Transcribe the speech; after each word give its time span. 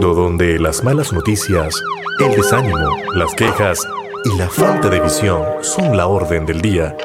Donde 0.00 0.58
las 0.58 0.82
malas 0.82 1.12
noticias, 1.12 1.74
el 2.20 2.34
desánimo, 2.34 2.96
las 3.14 3.34
quejas 3.34 3.78
y 4.24 4.38
la 4.38 4.48
falta 4.48 4.88
de 4.88 4.98
visión 4.98 5.42
son 5.60 5.94
la 5.94 6.06
orden 6.06 6.46
del 6.46 6.62
día, 6.62 6.96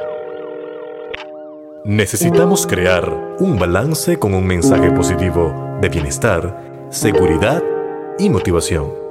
necesitamos 1.84 2.66
crear 2.66 3.36
un 3.40 3.60
balance 3.60 4.18
con 4.18 4.34
un 4.34 4.48
mensaje 4.48 4.92
positivo 4.92 5.78
de 5.82 5.90
bienestar, 5.90 6.88
seguridad 6.90 7.62
y 8.18 8.30
motivación. 8.30 9.05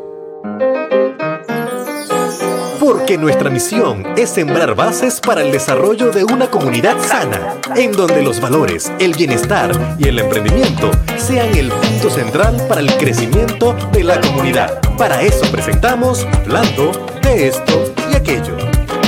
Porque 2.84 3.16
nuestra 3.16 3.48
misión 3.48 4.04
es 4.14 4.28
sembrar 4.28 4.74
bases 4.74 5.18
para 5.18 5.40
el 5.40 5.50
desarrollo 5.50 6.10
de 6.10 6.22
una 6.22 6.50
comunidad 6.50 6.98
sana, 7.00 7.58
en 7.76 7.92
donde 7.92 8.20
los 8.22 8.42
valores, 8.42 8.92
el 8.98 9.14
bienestar 9.14 9.96
y 9.98 10.08
el 10.08 10.18
emprendimiento 10.18 10.90
sean 11.16 11.56
el 11.56 11.70
punto 11.70 12.10
central 12.10 12.62
para 12.68 12.82
el 12.82 12.94
crecimiento 12.98 13.74
de 13.90 14.04
la 14.04 14.20
comunidad. 14.20 14.82
Para 14.98 15.22
eso 15.22 15.50
presentamos 15.50 16.26
Hablando 16.26 16.92
de 17.22 17.48
esto 17.48 17.94
y 18.12 18.16
aquello, 18.16 18.54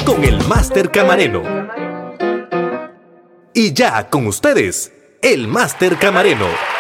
con 0.06 0.24
el 0.24 0.42
Máster 0.46 0.90
Camareno. 0.90 1.42
Y 3.52 3.74
ya 3.74 4.08
con 4.08 4.27
ustedes, 4.27 4.90
el 5.20 5.48
Máster 5.48 5.98
Camareno. 5.98 6.75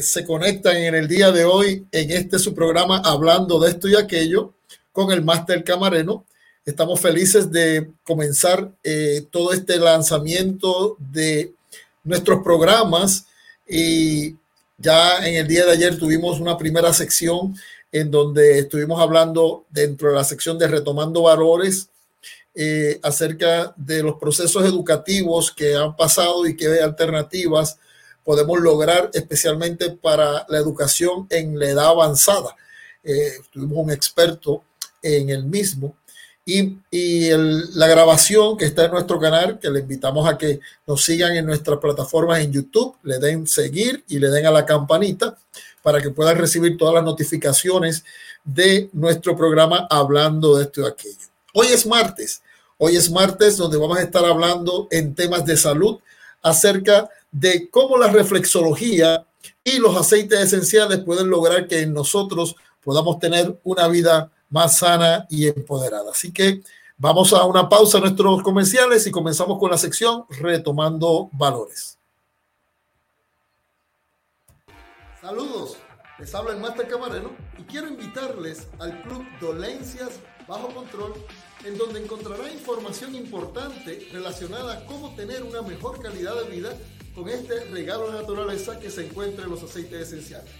Se 0.00 0.24
conectan 0.24 0.76
en 0.76 0.94
el 0.94 1.06
día 1.06 1.30
de 1.30 1.44
hoy 1.44 1.86
en 1.92 2.10
este 2.10 2.38
su 2.38 2.54
programa 2.54 3.02
hablando 3.04 3.58
de 3.58 3.70
esto 3.70 3.88
y 3.88 3.94
aquello 3.94 4.54
con 4.90 5.12
el 5.12 5.22
Máster 5.22 5.62
Camareno. 5.64 6.24
Estamos 6.64 6.98
felices 6.98 7.50
de 7.50 7.90
comenzar 8.02 8.72
eh, 8.82 9.26
todo 9.30 9.52
este 9.52 9.76
lanzamiento 9.76 10.96
de 10.98 11.52
nuestros 12.04 12.42
programas 12.42 13.26
y 13.68 14.36
ya 14.78 15.18
en 15.26 15.34
el 15.34 15.46
día 15.46 15.66
de 15.66 15.72
ayer 15.72 15.98
tuvimos 15.98 16.40
una 16.40 16.56
primera 16.56 16.94
sección 16.94 17.54
en 17.92 18.10
donde 18.10 18.60
estuvimos 18.60 18.98
hablando 18.98 19.66
dentro 19.68 20.08
de 20.08 20.14
la 20.14 20.24
sección 20.24 20.58
de 20.58 20.68
retomando 20.68 21.22
valores 21.22 21.90
eh, 22.54 22.98
acerca 23.02 23.74
de 23.76 24.02
los 24.02 24.16
procesos 24.16 24.64
educativos 24.64 25.52
que 25.52 25.74
han 25.74 25.94
pasado 25.94 26.46
y 26.46 26.56
hay 26.64 26.78
alternativas 26.78 27.78
podemos 28.26 28.58
lograr, 28.60 29.08
especialmente 29.14 29.88
para 29.90 30.44
la 30.48 30.58
educación 30.58 31.28
en 31.30 31.56
la 31.60 31.66
edad 31.66 31.86
avanzada. 31.86 32.56
Eh, 33.04 33.34
tuvimos 33.52 33.78
un 33.78 33.92
experto 33.92 34.64
en 35.00 35.30
el 35.30 35.44
mismo. 35.44 35.96
Y, 36.44 36.76
y 36.90 37.30
la 37.74 37.86
grabación 37.86 38.56
que 38.56 38.64
está 38.64 38.86
en 38.86 38.92
nuestro 38.92 39.20
canal, 39.20 39.60
que 39.60 39.70
le 39.70 39.80
invitamos 39.80 40.28
a 40.28 40.36
que 40.36 40.58
nos 40.88 41.04
sigan 41.04 41.36
en 41.36 41.46
nuestras 41.46 41.78
plataformas 41.78 42.40
en 42.40 42.52
YouTube, 42.52 42.96
le 43.04 43.20
den 43.20 43.46
seguir 43.46 44.04
y 44.08 44.18
le 44.18 44.28
den 44.28 44.46
a 44.46 44.50
la 44.50 44.66
campanita 44.66 45.38
para 45.82 46.00
que 46.00 46.10
puedan 46.10 46.36
recibir 46.36 46.76
todas 46.76 46.94
las 46.94 47.04
notificaciones 47.04 48.04
de 48.44 48.90
nuestro 48.92 49.36
programa 49.36 49.86
hablando 49.88 50.56
de 50.56 50.64
esto 50.64 50.80
y 50.80 50.86
aquello. 50.86 51.26
Hoy 51.54 51.68
es 51.68 51.86
martes, 51.86 52.42
hoy 52.76 52.96
es 52.96 53.08
martes 53.08 53.56
donde 53.56 53.78
vamos 53.78 53.98
a 53.98 54.02
estar 54.02 54.24
hablando 54.24 54.88
en 54.90 55.14
temas 55.14 55.44
de 55.44 55.56
salud 55.56 56.00
acerca 56.42 57.08
de 57.30 57.68
cómo 57.70 57.98
la 57.98 58.08
reflexología 58.08 59.26
y 59.62 59.78
los 59.78 59.96
aceites 59.96 60.40
esenciales 60.40 61.00
pueden 61.00 61.28
lograr 61.28 61.66
que 61.66 61.86
nosotros 61.86 62.56
podamos 62.82 63.18
tener 63.18 63.58
una 63.64 63.88
vida 63.88 64.30
más 64.48 64.78
sana 64.78 65.26
y 65.28 65.48
empoderada. 65.48 66.12
Así 66.12 66.32
que 66.32 66.62
vamos 66.96 67.32
a 67.32 67.44
una 67.44 67.68
pausa 67.68 67.98
en 67.98 68.04
nuestros 68.04 68.42
comerciales 68.42 69.06
y 69.06 69.10
comenzamos 69.10 69.58
con 69.58 69.70
la 69.70 69.78
sección 69.78 70.24
Retomando 70.30 71.28
Valores. 71.32 71.98
Saludos, 75.20 75.76
les 76.18 76.34
habla 76.34 76.52
el 76.52 76.60
Master 76.60 76.86
Camarero 76.86 77.32
y 77.58 77.62
quiero 77.64 77.88
invitarles 77.88 78.68
al 78.78 79.02
Club 79.02 79.24
Dolencias 79.40 80.20
Bajo 80.46 80.68
Control 80.68 81.14
en 81.66 81.76
donde 81.76 82.00
encontrará 82.00 82.52
información 82.52 83.16
importante 83.16 84.08
relacionada 84.12 84.74
a 84.74 84.86
cómo 84.86 85.14
tener 85.16 85.42
una 85.42 85.62
mejor 85.62 86.00
calidad 86.00 86.40
de 86.42 86.48
vida 86.48 86.76
con 87.12 87.28
este 87.28 87.64
regalo 87.64 88.12
de 88.12 88.20
naturaleza 88.20 88.78
que 88.78 88.88
se 88.88 89.06
encuentra 89.06 89.44
en 89.44 89.50
los 89.50 89.64
aceites 89.64 90.08
esenciales. 90.08 90.50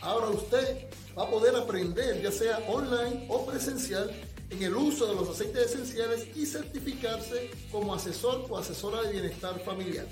Ahora 0.00 0.28
usted 0.30 0.88
va 1.16 1.24
a 1.24 1.30
poder 1.30 1.54
aprender, 1.54 2.22
ya 2.22 2.32
sea 2.32 2.58
online 2.68 3.26
o 3.28 3.44
presencial, 3.44 4.10
en 4.48 4.62
el 4.62 4.74
uso 4.74 5.06
de 5.06 5.14
los 5.16 5.28
aceites 5.28 5.72
esenciales 5.72 6.34
y 6.34 6.46
certificarse 6.46 7.50
como 7.70 7.94
asesor 7.94 8.46
o 8.48 8.56
asesora 8.56 9.02
de 9.02 9.12
bienestar 9.12 9.60
familiar. 9.60 10.06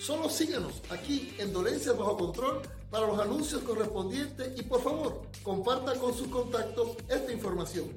Solo 0.00 0.30
síganos 0.30 0.80
aquí 0.88 1.34
en 1.38 1.52
Dolencias 1.52 1.98
Bajo 1.98 2.16
Control 2.16 2.62
para 2.90 3.06
los 3.06 3.18
anuncios 3.18 3.60
correspondientes 3.62 4.58
y 4.58 4.62
por 4.62 4.82
favor 4.82 5.20
comparta 5.42 5.94
con 5.96 6.16
sus 6.16 6.28
contactos 6.28 6.96
esta 7.10 7.30
información. 7.30 7.90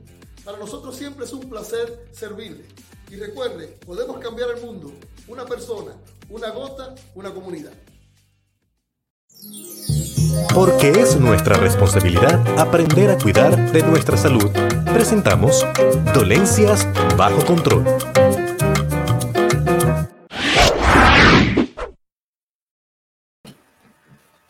Para 0.43 0.57
nosotros 0.57 0.97
siempre 0.97 1.23
es 1.23 1.31
un 1.31 1.49
placer 1.49 2.05
servirle. 2.11 2.65
Y 3.09 3.15
recuerde, 3.15 3.67
podemos 3.85 4.19
cambiar 4.19 4.49
el 4.49 4.61
mundo. 4.61 4.91
Una 5.27 5.45
persona, 5.45 5.93
una 6.29 6.49
gota, 6.49 6.95
una 7.15 7.33
comunidad. 7.33 7.71
Porque 10.53 10.89
es 10.89 11.15
nuestra 11.17 11.55
responsabilidad 11.55 12.59
aprender 12.59 13.09
a 13.09 13.17
cuidar 13.17 13.71
de 13.71 13.83
nuestra 13.83 14.17
salud, 14.17 14.51
presentamos 14.93 15.65
Dolencias 16.13 16.87
bajo 17.15 17.45
control. 17.45 17.85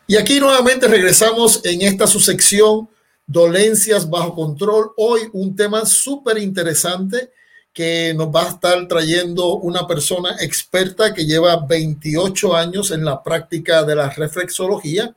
Y 0.08 0.16
aquí 0.16 0.40
nuevamente 0.40 0.88
regresamos 0.88 1.60
en 1.64 1.82
esta 1.82 2.08
su 2.08 2.18
sección 2.18 2.88
dolencias 3.26 4.08
bajo 4.08 4.34
control. 4.34 4.92
Hoy 4.96 5.22
un 5.32 5.56
tema 5.56 5.86
súper 5.86 6.38
interesante 6.38 7.30
que 7.72 8.14
nos 8.14 8.28
va 8.28 8.42
a 8.42 8.50
estar 8.50 8.86
trayendo 8.86 9.56
una 9.56 9.86
persona 9.86 10.36
experta 10.40 11.12
que 11.12 11.26
lleva 11.26 11.66
28 11.66 12.54
años 12.54 12.90
en 12.92 13.04
la 13.04 13.22
práctica 13.22 13.82
de 13.82 13.96
la 13.96 14.10
reflexología. 14.10 15.14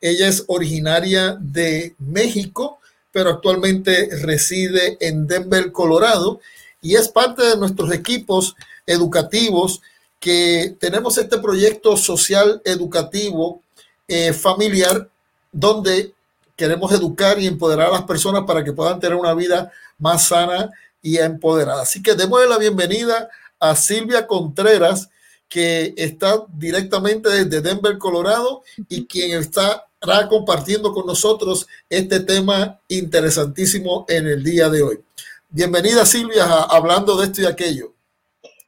Ella 0.00 0.28
es 0.28 0.44
originaria 0.48 1.36
de 1.40 1.94
México, 1.98 2.78
pero 3.10 3.30
actualmente 3.30 4.10
reside 4.22 4.98
en 5.00 5.26
Denver, 5.26 5.72
Colorado, 5.72 6.40
y 6.82 6.94
es 6.94 7.08
parte 7.08 7.42
de 7.42 7.56
nuestros 7.56 7.92
equipos 7.92 8.54
educativos 8.86 9.80
que 10.20 10.76
tenemos 10.78 11.16
este 11.16 11.38
proyecto 11.38 11.96
social 11.96 12.60
educativo 12.64 13.62
eh, 14.06 14.32
familiar 14.32 15.08
donde 15.52 16.12
queremos 16.58 16.90
educar 16.90 17.38
y 17.38 17.46
empoderar 17.46 17.86
a 17.86 17.92
las 17.92 18.02
personas 18.02 18.42
para 18.42 18.64
que 18.64 18.72
puedan 18.72 18.98
tener 18.98 19.16
una 19.16 19.32
vida 19.32 19.70
más 19.96 20.26
sana 20.26 20.70
y 21.00 21.18
empoderada. 21.18 21.82
Así 21.82 22.02
que 22.02 22.16
démosle 22.16 22.48
la 22.48 22.58
bienvenida 22.58 23.30
a 23.60 23.76
Silvia 23.76 24.26
Contreras, 24.26 25.08
que 25.48 25.94
está 25.96 26.44
directamente 26.52 27.28
desde 27.28 27.60
Denver, 27.60 27.96
Colorado, 27.96 28.64
y 28.88 29.06
quien 29.06 29.38
estará 29.38 30.28
compartiendo 30.28 30.92
con 30.92 31.06
nosotros 31.06 31.68
este 31.88 32.18
tema 32.20 32.80
interesantísimo 32.88 34.04
en 34.08 34.26
el 34.26 34.42
día 34.42 34.68
de 34.68 34.82
hoy. 34.82 35.00
Bienvenida 35.48 36.04
Silvia, 36.04 36.44
hablando 36.44 37.16
de 37.16 37.26
esto 37.26 37.42
y 37.42 37.46
aquello. 37.46 37.92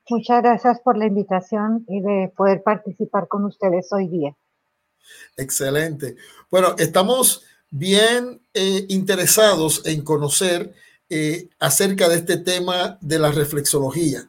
Muchas 0.09 0.43
gracias 0.43 0.81
por 0.81 0.97
la 0.97 1.07
invitación 1.07 1.85
y 1.89 2.01
de 2.01 2.33
poder 2.37 2.63
participar 2.63 3.27
con 3.27 3.45
ustedes 3.47 3.93
hoy 3.93 4.07
día. 4.07 4.37
Excelente. 5.37 6.15
Bueno, 6.51 6.77
estamos 6.79 7.45
bien 7.71 8.41
eh, 8.53 8.85
interesados 8.89 9.83
en 9.85 10.03
conocer 10.03 10.75
eh, 11.09 11.49
acerca 11.59 12.09
de 12.09 12.17
este 12.17 12.37
tema 12.37 12.99
de 13.01 13.19
la 13.19 13.31
reflexología. 13.31 14.29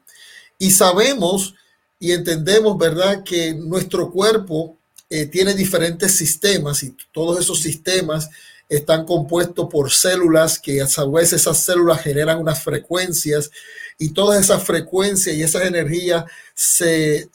Y 0.57 0.71
sabemos 0.71 1.55
y 1.99 2.11
entendemos, 2.11 2.77
¿verdad?, 2.77 3.23
que 3.23 3.53
nuestro 3.53 4.11
cuerpo 4.11 4.77
eh, 5.09 5.25
tiene 5.25 5.53
diferentes 5.53 6.15
sistemas 6.15 6.83
y 6.83 6.95
todos 7.11 7.39
esos 7.39 7.61
sistemas 7.61 8.29
están 8.69 9.05
compuestos 9.05 9.67
por 9.69 9.91
células 9.91 10.57
que 10.57 10.81
a 10.81 10.87
su 10.87 11.11
vez 11.11 11.33
esas 11.33 11.63
células 11.63 12.01
generan 12.01 12.39
unas 12.39 12.63
frecuencias 12.63 13.51
y 13.99 14.09
todas 14.13 14.39
esas 14.39 14.63
frecuencias 14.63 15.35
y 15.35 15.43
esas 15.43 15.63
energías 15.63 16.23
se 16.55 17.29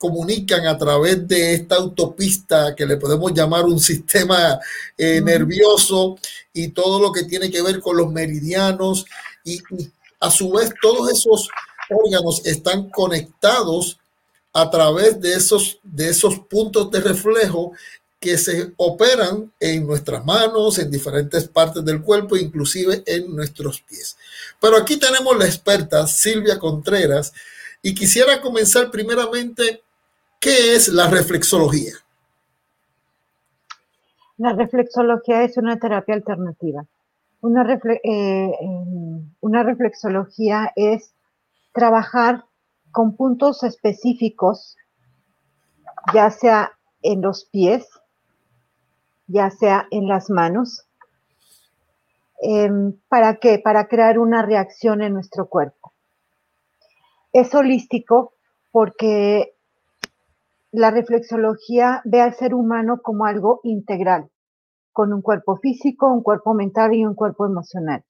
comunican 0.00 0.66
a 0.66 0.78
través 0.78 1.28
de 1.28 1.52
esta 1.52 1.74
autopista 1.74 2.74
que 2.74 2.86
le 2.86 2.96
podemos 2.96 3.34
llamar 3.34 3.66
un 3.66 3.78
sistema 3.78 4.58
eh, 4.96 5.20
nervioso 5.20 6.18
y 6.54 6.68
todo 6.68 7.02
lo 7.02 7.12
que 7.12 7.24
tiene 7.24 7.50
que 7.50 7.60
ver 7.60 7.80
con 7.80 7.98
los 7.98 8.10
meridianos 8.10 9.04
y, 9.44 9.60
a 10.18 10.30
su 10.30 10.52
vez 10.52 10.70
todos 10.80 11.10
esos 11.10 11.50
órganos 11.90 12.40
están 12.46 12.88
conectados 12.88 13.98
a 14.54 14.70
través 14.70 15.20
de 15.20 15.34
esos, 15.34 15.78
de 15.82 16.08
esos 16.08 16.38
puntos 16.40 16.90
de 16.90 17.00
reflejo 17.00 17.72
que 18.18 18.38
se 18.38 18.72
operan 18.78 19.52
en 19.60 19.86
nuestras 19.86 20.24
manos, 20.24 20.78
en 20.78 20.90
diferentes 20.90 21.46
partes 21.46 21.84
del 21.84 22.00
cuerpo, 22.00 22.38
inclusive 22.38 23.02
en 23.04 23.36
nuestros 23.36 23.82
pies. 23.82 24.16
Pero 24.58 24.78
aquí 24.78 24.96
tenemos 24.96 25.36
la 25.36 25.44
experta 25.44 26.06
Silvia 26.06 26.58
Contreras 26.58 27.34
y 27.82 27.94
quisiera 27.94 28.40
comenzar 28.40 28.90
primeramente, 28.90 29.82
¿qué 30.40 30.74
es 30.74 30.88
la 30.88 31.08
reflexología? 31.08 31.92
La 34.38 34.54
reflexología 34.54 35.44
es 35.44 35.58
una 35.58 35.78
terapia 35.78 36.14
alternativa. 36.14 36.86
Una, 37.42 37.78
eh, 38.02 38.52
una 39.40 39.62
reflexología 39.62 40.72
es 40.74 41.12
trabajar 41.72 42.44
con 42.90 43.16
puntos 43.16 43.62
específicos, 43.62 44.76
ya 46.14 46.30
sea 46.30 46.72
en 47.02 47.20
los 47.20 47.44
pies, 47.44 47.86
ya 49.26 49.50
sea 49.50 49.86
en 49.90 50.08
las 50.08 50.30
manos. 50.30 50.86
Em, 52.42 52.98
¿Para 53.08 53.36
qué? 53.36 53.58
Para 53.58 53.88
crear 53.88 54.18
una 54.18 54.42
reacción 54.42 55.02
en 55.02 55.12
nuestro 55.12 55.46
cuerpo. 55.46 55.92
Es 57.32 57.54
holístico 57.54 58.32
porque 58.72 59.54
la 60.72 60.90
reflexología 60.90 62.00
ve 62.04 62.20
al 62.20 62.34
ser 62.34 62.54
humano 62.54 63.00
como 63.02 63.24
algo 63.24 63.60
integral, 63.64 64.30
con 64.92 65.12
un 65.12 65.22
cuerpo 65.22 65.56
físico, 65.56 66.12
un 66.12 66.22
cuerpo 66.22 66.54
mental 66.54 66.94
y 66.94 67.04
un 67.04 67.14
cuerpo 67.14 67.44
emocional. 67.44 68.04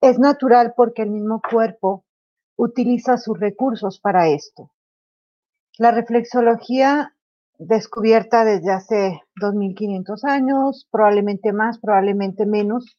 Es 0.00 0.18
natural 0.18 0.74
porque 0.76 1.02
el 1.02 1.10
mismo 1.10 1.40
cuerpo 1.48 2.04
utiliza 2.56 3.18
sus 3.18 3.38
recursos 3.38 4.00
para 4.00 4.28
esto. 4.28 4.70
La 5.78 5.90
reflexología 5.90 7.14
descubierta 7.58 8.44
desde 8.44 8.72
hace 8.72 9.20
2500 9.36 10.24
años, 10.24 10.88
probablemente 10.90 11.52
más, 11.52 11.78
probablemente 11.78 12.46
menos. 12.46 12.98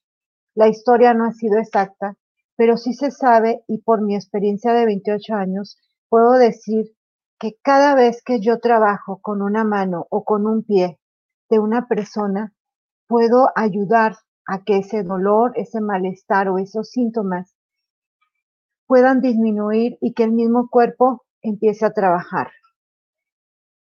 La 0.54 0.68
historia 0.68 1.14
no 1.14 1.26
ha 1.26 1.34
sido 1.34 1.58
exacta, 1.58 2.16
pero 2.56 2.78
sí 2.78 2.94
se 2.94 3.10
sabe 3.10 3.64
y 3.68 3.80
por 3.80 4.02
mi 4.02 4.16
experiencia 4.16 4.74
de 4.74 4.86
28 4.86 5.34
años 5.34 5.78
puedo 6.10 6.34
decir 6.34 6.97
que 7.40 7.58
cada 7.62 7.96
vez 7.96 8.24
que 8.24 8.40
yo 8.40 8.60
trabajo 8.60 9.20
con 9.22 9.42
una 9.42 9.64
mano 9.64 10.08
o 10.10 10.24
con 10.24 10.48
un 10.48 10.64
pie 10.64 11.00
de 11.50 11.60
una 11.60 11.88
persona, 11.88 12.54
puedo 13.08 13.50
ayudar 13.56 14.18
a 14.48 14.64
que 14.64 14.78
ese 14.78 15.04
dolor, 15.04 15.54
ese 15.56 15.82
malestar 15.82 16.50
o 16.50 16.58
esos 16.58 16.90
síntomas 16.90 17.54
puedan 18.88 19.22
disminuir 19.22 19.98
y 20.02 20.14
que 20.14 20.24
el 20.24 20.32
mismo 20.32 20.70
cuerpo 20.70 21.26
empiece 21.42 21.86
a 21.86 21.94
trabajar. 21.94 22.52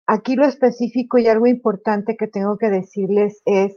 Aquí 0.06 0.36
lo 0.36 0.44
específico 0.44 1.18
y 1.18 1.28
algo 1.28 1.46
importante 1.46 2.16
que 2.16 2.26
tengo 2.26 2.58
que 2.58 2.68
decirles 2.68 3.42
es 3.44 3.76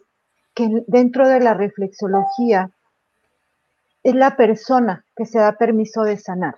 que 0.53 0.67
dentro 0.87 1.27
de 1.27 1.39
la 1.39 1.53
reflexología 1.53 2.71
es 4.03 4.15
la 4.15 4.35
persona 4.35 5.05
que 5.15 5.25
se 5.25 5.39
da 5.39 5.53
permiso 5.53 6.03
de 6.03 6.17
sanar. 6.17 6.55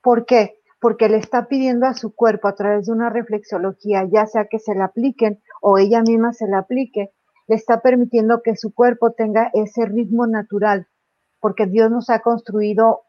¿Por 0.00 0.24
qué? 0.24 0.57
Porque 0.80 1.08
le 1.08 1.16
está 1.16 1.48
pidiendo 1.48 1.86
a 1.86 1.94
su 1.94 2.14
cuerpo 2.14 2.48
a 2.48 2.54
través 2.54 2.86
de 2.86 2.92
una 2.92 3.10
reflexología, 3.10 4.04
ya 4.10 4.26
sea 4.26 4.46
que 4.46 4.58
se 4.58 4.74
la 4.74 4.86
apliquen 4.86 5.40
o 5.60 5.78
ella 5.78 6.02
misma 6.02 6.32
se 6.32 6.46
la 6.46 6.58
aplique, 6.58 7.10
le 7.48 7.56
está 7.56 7.80
permitiendo 7.80 8.42
que 8.42 8.56
su 8.56 8.72
cuerpo 8.72 9.12
tenga 9.12 9.50
ese 9.54 9.86
ritmo 9.86 10.26
natural, 10.26 10.86
porque 11.40 11.66
Dios 11.66 11.90
nos 11.90 12.10
ha 12.10 12.20
construido 12.20 13.02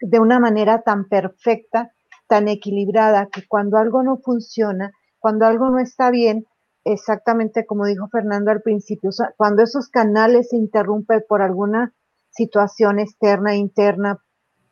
de 0.00 0.18
una 0.18 0.40
manera 0.40 0.82
tan 0.82 1.08
perfecta 1.08 1.92
tan 2.30 2.46
equilibrada 2.46 3.26
que 3.26 3.44
cuando 3.46 3.76
algo 3.76 4.04
no 4.04 4.18
funciona, 4.18 4.92
cuando 5.18 5.46
algo 5.46 5.68
no 5.68 5.80
está 5.80 6.12
bien, 6.12 6.46
exactamente 6.84 7.66
como 7.66 7.86
dijo 7.86 8.06
Fernando 8.06 8.52
al 8.52 8.62
principio, 8.62 9.10
cuando 9.36 9.64
esos 9.64 9.88
canales 9.88 10.50
se 10.50 10.56
interrumpen 10.56 11.24
por 11.28 11.42
alguna 11.42 11.92
situación 12.30 13.00
externa, 13.00 13.56
interna, 13.56 14.22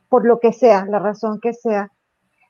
por 0.09 0.25
lo 0.25 0.39
que 0.39 0.53
sea, 0.53 0.87
la 0.87 1.01
razón 1.01 1.41
que 1.41 1.53
sea, 1.53 1.91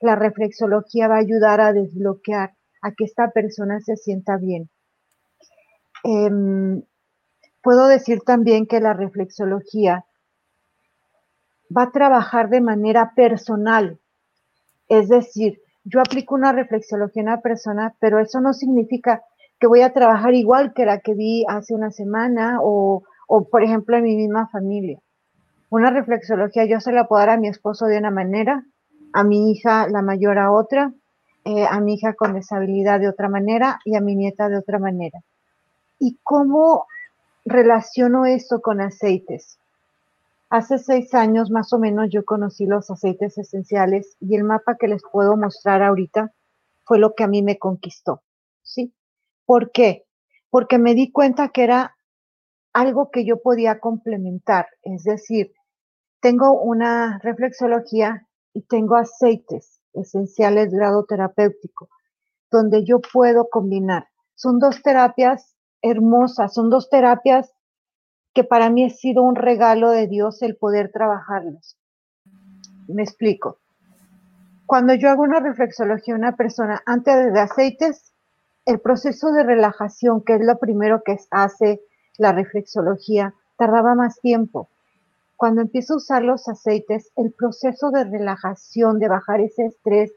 la 0.00 0.16
reflexología 0.16 1.08
va 1.08 1.16
a 1.16 1.20
ayudar 1.20 1.60
a 1.60 1.72
desbloquear 1.72 2.54
a 2.82 2.92
que 2.92 3.04
esta 3.04 3.30
persona 3.30 3.80
se 3.80 3.96
sienta 3.96 4.36
bien. 4.36 4.70
Em, 6.04 6.82
puedo 7.62 7.88
decir 7.88 8.20
también 8.20 8.66
que 8.66 8.80
la 8.80 8.94
reflexología 8.94 10.04
va 11.76 11.82
a 11.82 11.92
trabajar 11.92 12.48
de 12.48 12.60
manera 12.60 13.12
personal 13.14 13.98
es 14.88 15.08
decir, 15.08 15.60
yo 15.84 16.00
aplico 16.00 16.34
una 16.34 16.52
reflexología 16.52 17.22
en 17.22 17.28
una 17.28 17.40
persona, 17.40 17.94
pero 18.00 18.18
eso 18.18 18.40
no 18.40 18.52
significa 18.54 19.22
que 19.60 19.66
voy 19.66 19.82
a 19.82 19.92
trabajar 19.92 20.34
igual 20.34 20.72
que 20.72 20.86
la 20.86 21.00
que 21.00 21.14
vi 21.14 21.44
hace 21.48 21.74
una 21.74 21.90
semana 21.90 22.58
o, 22.62 23.02
por 23.50 23.62
ejemplo, 23.62 23.96
en 23.96 24.04
mi 24.04 24.16
misma 24.16 24.48
familia. 24.48 24.98
Una 25.70 25.90
reflexología 25.90 26.64
yo 26.64 26.80
se 26.80 26.92
la 26.92 27.06
puedo 27.06 27.20
dar 27.20 27.30
a 27.30 27.36
mi 27.36 27.48
esposo 27.48 27.86
de 27.86 27.98
una 27.98 28.10
manera, 28.10 28.64
a 29.12 29.24
mi 29.24 29.50
hija 29.50 29.88
la 29.88 30.02
mayor 30.02 30.38
a 30.38 30.52
otra, 30.52 30.92
eh, 31.44 31.66
a 31.66 31.80
mi 31.80 31.94
hija 31.94 32.14
con 32.14 32.34
deshabilidad 32.34 33.00
de 33.00 33.08
otra 33.08 33.28
manera 33.28 33.80
y 33.84 33.96
a 33.96 34.00
mi 34.00 34.14
nieta 34.14 34.48
de 34.48 34.58
otra 34.58 34.78
manera. 34.78 35.20
¿Y 35.98 36.18
cómo 36.22 36.86
relaciono 37.44 38.26
esto 38.26 38.60
con 38.60 38.80
aceites? 38.80 39.58
Hace 40.50 40.78
seis 40.78 41.14
años 41.14 41.50
más 41.50 41.72
o 41.72 41.78
menos 41.78 42.08
yo 42.10 42.24
conocí 42.24 42.66
los 42.66 42.90
aceites 42.90 43.36
esenciales 43.36 44.16
y 44.20 44.36
el 44.36 44.44
mapa 44.44 44.76
que 44.76 44.88
les 44.88 45.02
puedo 45.10 45.36
mostrar 45.36 45.82
ahorita 45.82 46.32
fue 46.84 46.98
lo 46.98 47.14
que 47.14 47.24
a 47.24 47.28
mí 47.28 47.42
me 47.42 47.58
conquistó, 47.58 48.22
¿sí? 48.62 48.94
¿Por 49.44 49.70
qué? 49.72 50.06
Porque 50.50 50.78
me 50.78 50.94
di 50.94 51.12
cuenta 51.12 51.48
que 51.48 51.64
era 51.64 51.96
algo 52.72 53.10
que 53.10 53.24
yo 53.24 53.42
podía 53.42 53.80
complementar, 53.80 54.68
es 54.82 55.04
decir, 55.04 55.52
tengo 56.20 56.52
una 56.60 57.18
reflexología 57.22 58.27
y 58.58 58.62
tengo 58.62 58.96
aceites 58.96 59.80
esenciales 59.94 60.72
grado 60.72 61.04
terapéutico, 61.04 61.88
donde 62.50 62.84
yo 62.84 63.00
puedo 63.00 63.48
combinar. 63.48 64.08
Son 64.34 64.58
dos 64.58 64.82
terapias 64.82 65.54
hermosas, 65.80 66.54
son 66.54 66.68
dos 66.68 66.90
terapias 66.90 67.52
que 68.34 68.42
para 68.42 68.68
mí 68.68 68.84
ha 68.84 68.90
sido 68.90 69.22
un 69.22 69.36
regalo 69.36 69.90
de 69.90 70.08
Dios 70.08 70.42
el 70.42 70.56
poder 70.56 70.90
trabajarlos. 70.90 71.78
Me 72.88 73.04
explico. 73.04 73.58
Cuando 74.66 74.94
yo 74.94 75.08
hago 75.08 75.22
una 75.22 75.38
reflexología 75.38 76.14
a 76.14 76.18
una 76.18 76.36
persona 76.36 76.82
antes 76.84 77.32
de 77.32 77.40
aceites, 77.40 78.12
el 78.66 78.80
proceso 78.80 79.30
de 79.30 79.44
relajación, 79.44 80.24
que 80.24 80.34
es 80.34 80.40
lo 80.40 80.58
primero 80.58 81.02
que 81.04 81.16
hace 81.30 81.80
la 82.16 82.32
reflexología, 82.32 83.34
tardaba 83.56 83.94
más 83.94 84.20
tiempo. 84.20 84.68
Cuando 85.38 85.60
empiezo 85.60 85.94
a 85.94 85.98
usar 85.98 86.24
los 86.24 86.48
aceites, 86.48 87.12
el 87.14 87.30
proceso 87.30 87.92
de 87.92 88.02
relajación, 88.02 88.98
de 88.98 89.06
bajar 89.06 89.40
ese 89.40 89.66
estrés, 89.66 90.12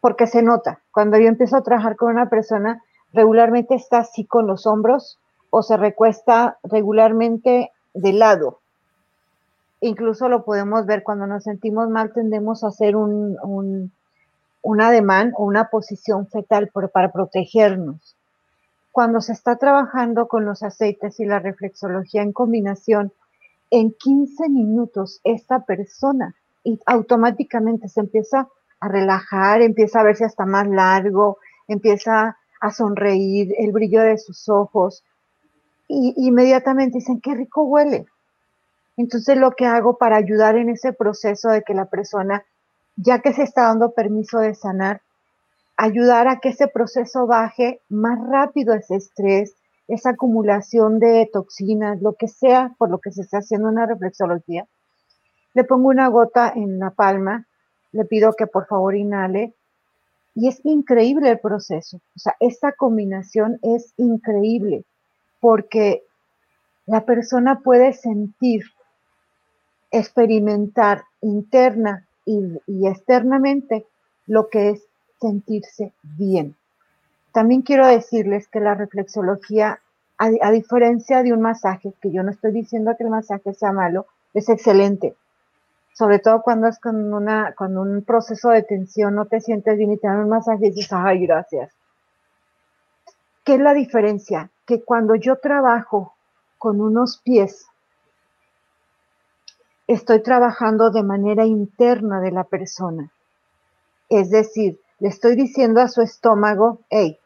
porque 0.00 0.28
se 0.28 0.44
nota, 0.44 0.80
cuando 0.92 1.18
yo 1.18 1.26
empiezo 1.26 1.56
a 1.56 1.64
trabajar 1.64 1.96
con 1.96 2.12
una 2.12 2.30
persona, 2.30 2.80
regularmente 3.12 3.74
está 3.74 3.98
así 3.98 4.24
con 4.24 4.46
los 4.46 4.64
hombros, 4.64 5.18
o 5.50 5.64
se 5.64 5.76
recuesta 5.76 6.56
regularmente 6.62 7.72
de 7.94 8.12
lado. 8.12 8.60
Incluso 9.80 10.28
lo 10.28 10.44
podemos 10.44 10.86
ver 10.86 11.02
cuando 11.02 11.26
nos 11.26 11.42
sentimos 11.42 11.88
mal, 11.90 12.12
tendemos 12.12 12.62
a 12.62 12.68
hacer 12.68 12.94
un, 12.94 13.36
un, 14.62 14.80
ademán 14.80 15.32
o 15.36 15.44
una 15.44 15.68
posición 15.68 16.28
fetal 16.28 16.70
para 16.92 17.10
protegernos. 17.10 18.14
Cuando 18.92 19.20
se 19.20 19.32
está 19.32 19.56
trabajando 19.56 20.28
con 20.28 20.44
los 20.44 20.62
aceites 20.62 21.18
y 21.18 21.24
la 21.24 21.40
reflexología 21.40 22.22
en 22.22 22.32
combinación, 22.32 23.12
en 23.72 23.94
15 23.94 24.50
minutos 24.50 25.20
esta 25.24 25.64
persona 25.64 26.34
automáticamente 26.84 27.88
se 27.88 28.00
empieza 28.00 28.46
a 28.78 28.88
relajar, 28.88 29.62
empieza 29.62 30.00
a 30.00 30.04
verse 30.04 30.26
hasta 30.26 30.44
más 30.44 30.68
largo, 30.68 31.38
empieza 31.66 32.36
a 32.60 32.70
sonreír, 32.70 33.54
el 33.58 33.72
brillo 33.72 34.02
de 34.02 34.18
sus 34.18 34.48
ojos, 34.50 35.02
y 35.88 36.14
inmediatamente 36.16 36.98
dicen, 36.98 37.20
qué 37.22 37.34
rico 37.34 37.62
huele. 37.62 38.06
Entonces 38.98 39.38
lo 39.38 39.52
que 39.52 39.64
hago 39.64 39.96
para 39.96 40.16
ayudar 40.16 40.56
en 40.56 40.68
ese 40.68 40.92
proceso 40.92 41.48
de 41.48 41.62
que 41.62 41.72
la 41.72 41.86
persona, 41.86 42.44
ya 42.96 43.20
que 43.20 43.32
se 43.32 43.42
está 43.42 43.62
dando 43.62 43.92
permiso 43.92 44.38
de 44.38 44.54
sanar, 44.54 45.00
ayudar 45.78 46.28
a 46.28 46.40
que 46.40 46.50
ese 46.50 46.68
proceso 46.68 47.26
baje 47.26 47.80
más 47.88 48.18
rápido 48.28 48.74
ese 48.74 48.96
estrés, 48.96 49.54
esa 49.88 50.10
acumulación 50.10 50.98
de 50.98 51.28
toxinas, 51.32 52.00
lo 52.00 52.14
que 52.14 52.28
sea 52.28 52.74
por 52.78 52.90
lo 52.90 52.98
que 52.98 53.12
se 53.12 53.22
está 53.22 53.38
haciendo 53.38 53.68
una 53.68 53.86
reflexología. 53.86 54.66
Le 55.54 55.64
pongo 55.64 55.88
una 55.88 56.08
gota 56.08 56.52
en 56.54 56.78
la 56.78 56.90
palma, 56.90 57.46
le 57.92 58.04
pido 58.04 58.32
que 58.32 58.46
por 58.46 58.66
favor 58.66 58.96
inhale 58.96 59.54
y 60.34 60.48
es 60.48 60.60
increíble 60.64 61.30
el 61.30 61.40
proceso. 61.40 61.98
O 62.16 62.18
sea, 62.18 62.34
esta 62.40 62.72
combinación 62.72 63.58
es 63.62 63.92
increíble 63.96 64.84
porque 65.40 66.04
la 66.86 67.04
persona 67.04 67.60
puede 67.60 67.92
sentir, 67.92 68.62
experimentar 69.90 71.04
interna 71.20 72.06
y, 72.24 72.86
externamente 72.86 73.86
lo 74.26 74.48
que 74.48 74.70
es 74.70 74.84
sentirse 75.20 75.92
bien. 76.02 76.56
También 77.32 77.62
quiero 77.62 77.86
decirles 77.86 78.46
que 78.48 78.60
la 78.60 78.74
reflexología, 78.74 79.80
a, 80.18 80.50
diferencia 80.50 81.22
de 81.22 81.32
un 81.32 81.40
masaje, 81.40 81.94
que 82.00 82.12
yo 82.12 82.22
no 82.22 82.30
estoy 82.30 82.52
diciendo 82.52 82.94
que 82.96 83.04
el 83.04 83.10
masaje 83.10 83.54
sea 83.54 83.72
malo, 83.72 84.06
es 84.34 84.48
excelente. 84.48 85.16
Sobre 85.94 86.18
todo 86.18 86.42
cuando 86.42 86.68
es 86.68 86.78
con, 86.78 87.12
una, 87.12 87.54
con 87.54 87.76
un 87.76 88.02
proceso 88.02 88.50
de 88.50 88.62
tensión, 88.62 89.14
no 89.14 89.26
te 89.26 89.40
sientes 89.40 89.76
bien 89.76 89.92
y 89.92 89.96
te 89.96 90.06
dan 90.06 90.20
un 90.20 90.28
masaje 90.28 90.66
y 90.66 90.70
dices, 90.70 90.92
ay, 90.92 91.26
gracias. 91.26 91.72
¿Qué 93.44 93.54
es 93.54 93.60
la 93.60 93.74
diferencia? 93.74 94.50
Que 94.66 94.82
cuando 94.82 95.14
yo 95.14 95.36
trabajo 95.36 96.14
con 96.58 96.80
unos 96.80 97.18
pies, 97.18 97.66
estoy 99.86 100.22
trabajando 100.22 100.90
de 100.90 101.02
manera 101.02 101.44
interna 101.44 102.20
de 102.20 102.30
la 102.30 102.44
persona. 102.44 103.10
Es 104.08 104.30
decir, 104.30 104.78
le 105.00 105.08
estoy 105.08 105.34
diciendo 105.34 105.80
a 105.80 105.88
su 105.88 106.00
estómago, 106.00 106.78
hey, 106.88 107.18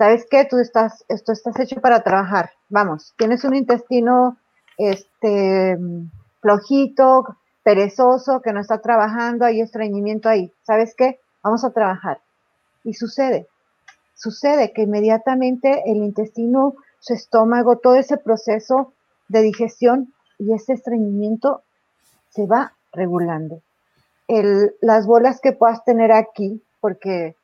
¿sabes 0.00 0.26
qué? 0.30 0.46
Tú 0.46 0.56
estás, 0.56 1.04
esto 1.08 1.30
estás 1.32 1.60
hecho 1.60 1.78
para 1.82 2.02
trabajar. 2.02 2.52
Vamos, 2.70 3.12
tienes 3.18 3.44
un 3.44 3.54
intestino 3.54 4.38
este, 4.78 5.76
flojito, 6.40 7.36
perezoso, 7.62 8.40
que 8.40 8.54
no 8.54 8.60
está 8.60 8.80
trabajando, 8.80 9.44
hay 9.44 9.60
estreñimiento 9.60 10.30
ahí. 10.30 10.54
¿Sabes 10.62 10.94
qué? 10.96 11.20
Vamos 11.42 11.64
a 11.64 11.72
trabajar. 11.72 12.18
Y 12.82 12.94
sucede, 12.94 13.46
sucede 14.14 14.72
que 14.72 14.84
inmediatamente 14.84 15.82
el 15.84 15.98
intestino, 15.98 16.76
su 17.00 17.12
estómago, 17.12 17.76
todo 17.76 17.96
ese 17.96 18.16
proceso 18.16 18.94
de 19.28 19.42
digestión 19.42 20.14
y 20.38 20.54
ese 20.54 20.72
estreñimiento 20.72 21.60
se 22.30 22.46
va 22.46 22.72
regulando. 22.90 23.60
Las 24.80 25.06
bolas 25.06 25.42
que 25.42 25.52
puedas 25.52 25.84
tener 25.84 26.10
aquí, 26.10 26.62
porque 26.80 27.36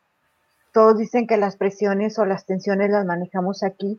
todos 0.77 0.99
dicen 0.99 1.27
que 1.27 1.39
las 1.39 1.57
presiones 1.57 2.19
o 2.19 2.27
las 2.27 2.45
tensiones 2.45 2.91
las 2.91 3.07
manejamos 3.07 3.63
aquí, 3.63 3.99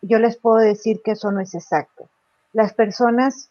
yo 0.00 0.20
les 0.20 0.36
puedo 0.36 0.58
decir 0.58 1.00
que 1.04 1.10
eso 1.10 1.32
no 1.32 1.40
es 1.40 1.56
exacto. 1.56 2.08
Las 2.52 2.72
personas, 2.72 3.50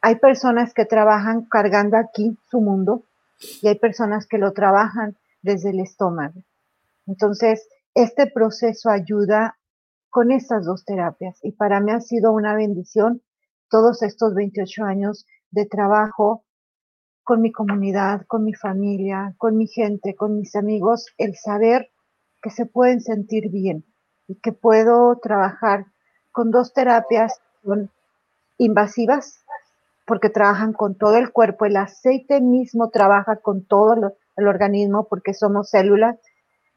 hay 0.00 0.16
personas 0.16 0.74
que 0.74 0.84
trabajan 0.84 1.44
cargando 1.44 1.96
aquí 1.96 2.36
su 2.50 2.60
mundo 2.60 3.04
y 3.60 3.68
hay 3.68 3.78
personas 3.78 4.26
que 4.26 4.38
lo 4.38 4.52
trabajan 4.52 5.16
desde 5.42 5.70
el 5.70 5.78
estómago. 5.78 6.42
Entonces, 7.06 7.68
este 7.94 8.26
proceso 8.26 8.90
ayuda 8.90 9.56
con 10.10 10.32
estas 10.32 10.64
dos 10.64 10.84
terapias 10.84 11.38
y 11.44 11.52
para 11.52 11.78
mí 11.78 11.92
ha 11.92 12.00
sido 12.00 12.32
una 12.32 12.56
bendición 12.56 13.22
todos 13.68 14.02
estos 14.02 14.34
28 14.34 14.82
años 14.82 15.24
de 15.52 15.66
trabajo 15.66 16.42
con 17.22 17.40
mi 17.40 17.52
comunidad, 17.52 18.26
con 18.26 18.42
mi 18.42 18.54
familia, 18.54 19.36
con 19.38 19.56
mi 19.56 19.68
gente, 19.68 20.16
con 20.16 20.36
mis 20.36 20.56
amigos, 20.56 21.06
el 21.16 21.36
saber 21.36 21.91
que 22.42 22.50
se 22.50 22.66
pueden 22.66 23.00
sentir 23.00 23.50
bien 23.50 23.84
y 24.28 24.36
que 24.36 24.52
puedo 24.52 25.18
trabajar 25.22 25.86
con 26.32 26.50
dos 26.50 26.72
terapias 26.72 27.40
invasivas 28.58 29.44
porque 30.06 30.28
trabajan 30.28 30.72
con 30.72 30.96
todo 30.96 31.16
el 31.16 31.32
cuerpo, 31.32 31.64
el 31.64 31.76
aceite 31.76 32.40
mismo 32.40 32.90
trabaja 32.90 33.36
con 33.36 33.64
todo 33.64 34.16
el 34.36 34.48
organismo 34.48 35.06
porque 35.08 35.32
somos 35.32 35.70
células 35.70 36.18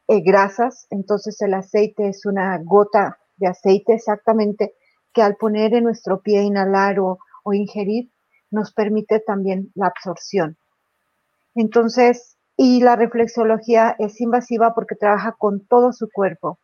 eh, 0.07 0.21
grasas, 0.21 0.85
entonces 0.91 1.41
el 1.41 1.55
aceite 1.55 2.09
es 2.09 2.25
una 2.25 2.59
gota 2.63 3.17
de 3.37 3.47
aceite 3.47 3.95
exactamente 3.95 4.75
que 5.13 5.23
al 5.23 5.35
poner 5.35 5.73
en 5.73 5.85
nuestro 5.85 6.21
pie, 6.21 6.43
inhalar 6.43 6.99
o, 6.99 7.17
ingerir, 7.51 8.11
nos 8.51 8.73
permite 8.73 9.19
también 9.19 9.71
la 9.75 9.87
absorción. 9.87 10.57
Entonces, 11.55 12.34
y 12.57 12.81
la 12.81 12.95
reflexología 12.95 13.95
es 13.99 14.19
invasiva 14.21 14.73
porque 14.73 14.95
trabaja 14.95 15.35
con 15.37 15.65
todo 15.67 15.91
su 15.91 16.09
cuerpo 16.09 16.59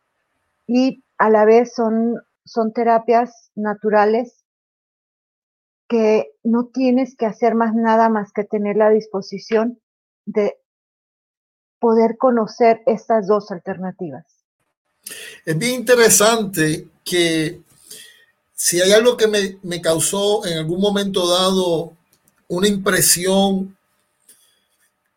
y 0.66 1.04
a 1.18 1.30
la 1.30 1.44
vez 1.44 1.74
son, 1.74 2.14
son 2.44 2.72
terapias 2.72 3.50
naturales 3.54 4.44
que 5.88 6.32
no 6.42 6.70
tienes 6.72 7.14
que 7.16 7.26
hacer 7.26 7.54
más 7.54 7.74
nada 7.74 8.08
más 8.08 8.32
que 8.32 8.44
tener 8.44 8.76
la 8.76 8.90
disposición 8.90 9.78
de 10.24 10.56
poder 11.78 12.16
conocer 12.16 12.80
estas 12.86 13.26
dos 13.26 13.50
alternativas. 13.50 14.24
Es 15.44 15.58
bien 15.58 15.80
interesante 15.80 16.88
que 17.04 17.60
si 18.54 18.80
hay 18.80 18.92
algo 18.92 19.16
que 19.16 19.26
me, 19.62 19.82
causó 19.82 20.46
en 20.46 20.58
algún 20.58 20.80
momento 20.80 21.28
dado 21.28 21.92
una 22.48 22.68
impresión 22.68 23.76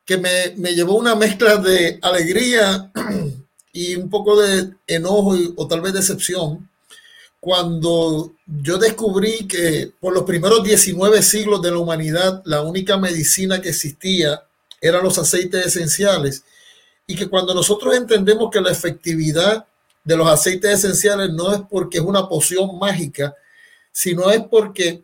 que 0.05 0.17
me, 0.17 0.53
me, 0.57 0.74
llevó 0.74 0.95
una 0.95 1.15
mezcla 1.15 1.57
de 1.57 2.00
alegría 2.01 2.91
y 3.74 3.95
un 3.95 4.09
poco 4.09 4.39
de 4.39 4.71
enojo 4.88 5.35
o 5.55 5.67
tal 5.67 5.81
vez 5.81 5.93
decepción, 5.93 6.69
cuando 7.39 8.33
yo 8.45 8.77
descubrí 8.77 9.47
que 9.47 9.91
por 10.00 10.13
los 10.13 10.24
primeros 10.24 10.63
19 10.63 11.21
siglos 11.21 11.62
de 11.62 11.71
la 11.71 11.77
humanidad 11.77 12.41
la 12.45 12.62
única 12.62 12.97
medicina 12.97 13.62
que 13.62 13.69
existía 13.69 14.43
eran 14.81 15.03
los 15.03 15.17
aceites 15.17 15.65
esenciales 15.65 16.43
y 17.07 17.15
que 17.15 17.27
cuando 17.27 17.53
nosotros 17.53 17.95
entendemos 17.95 18.50
que 18.51 18.62
la 18.62 18.71
efectividad 18.71 19.65
de 20.03 20.17
los 20.17 20.27
aceites 20.27 20.71
esenciales 20.71 21.31
no 21.31 21.53
es 21.53 21.62
porque 21.69 21.97
es 21.97 22.03
una 22.03 22.27
poción 22.27 22.79
mágica, 22.79 23.35
sino 23.91 24.31
es 24.31 24.41
porque, 24.50 25.03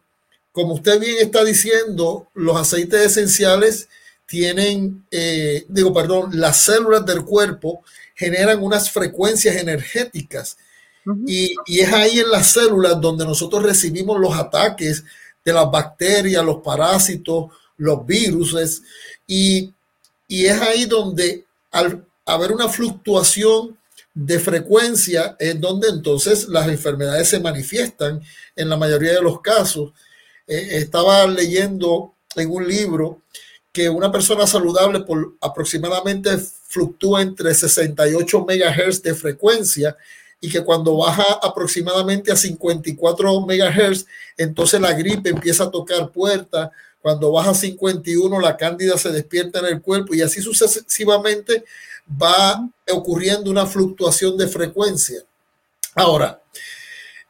como 0.52 0.76
usted 0.76 1.00
bien 1.00 1.18
está 1.20 1.44
diciendo, 1.44 2.28
los 2.34 2.58
aceites 2.58 3.02
esenciales 3.02 3.88
tienen, 4.32 5.06
eh, 5.12 5.66
digo, 5.68 5.94
perdón, 5.94 6.30
las 6.40 6.62
células 6.62 7.06
del 7.06 7.26
cuerpo 7.26 7.84
generan 8.16 8.64
unas 8.64 8.90
frecuencias 8.90 9.58
energéticas. 9.58 10.58
y, 11.28 11.54
y, 11.66 11.80
es 11.82 11.92
ahí 11.92 12.20
en 12.22 12.32
las 12.32 12.54
células 12.54 13.02
donde 13.02 13.26
nosotros 13.26 13.62
recibimos 13.62 14.18
los 14.22 14.34
ataques 14.34 15.04
de 15.44 15.52
las 15.52 15.70
bacterias, 15.70 16.46
los 16.46 16.62
parásitos, 16.62 17.52
los 17.76 18.06
virus. 18.06 18.82
Y, 19.28 19.74
y 20.30 20.46
es 20.46 20.62
ahí 20.62 20.86
donde 20.86 21.44
al 21.70 22.06
haber 22.26 22.54
una 22.54 22.70
fluctuación 22.70 23.78
de 24.14 24.40
frecuencia 24.40 25.36
en 25.40 25.60
donde 25.60 25.90
entonces 25.90 26.48
las 26.48 26.70
enfermedades 26.70 27.28
se 27.28 27.40
manifiestan 27.42 28.22
en 28.56 28.70
la 28.70 28.78
mayoría 28.78 29.12
de 29.14 29.22
los 29.22 29.42
casos. 29.42 29.92
Eh, 30.48 30.70
estaba 30.78 31.28
leyendo 31.28 32.14
en 32.38 32.50
un 32.50 32.66
libro 32.66 33.22
que 33.72 33.90
una 33.90 34.12
persona 34.12 34.46
saludable 34.46 35.02
por 35.02 35.36
aproximadamente 35.40 36.38
fluctúa 36.38 37.22
entre 37.22 37.54
68 37.54 38.46
MHz 38.48 39.02
de 39.02 39.16
frecuencia 39.16 39.98
y 40.42 40.50
que 40.50 40.64
cuando 40.64 40.98
baja 40.98 41.40
aproximadamente 41.42 42.32
a 42.32 42.36
54 42.36 43.42
MHz, 43.42 44.06
entonces 44.38 44.82
la 44.82 44.94
gripe 44.94 45.30
empieza 45.30 45.66
a 45.66 45.72
tocar 45.72 46.12
puertas, 46.12 46.72
cuando 47.02 47.32
baja 47.32 47.52
a 47.52 47.56
51 47.56 48.40
la 48.40 48.58
cándida 48.58 48.98
se 48.98 49.12
despierta 49.12 49.60
en 49.60 49.66
el 49.66 49.82
cuerpo 49.82 50.14
y 50.14 50.22
así 50.22 50.42
sucesivamente 50.42 51.64
va 52.22 52.68
ocurriendo 52.92 53.52
una 53.52 53.66
fluctuación 53.66 54.36
de 54.38 54.48
frecuencia. 54.48 55.22
Ahora, 55.96 56.42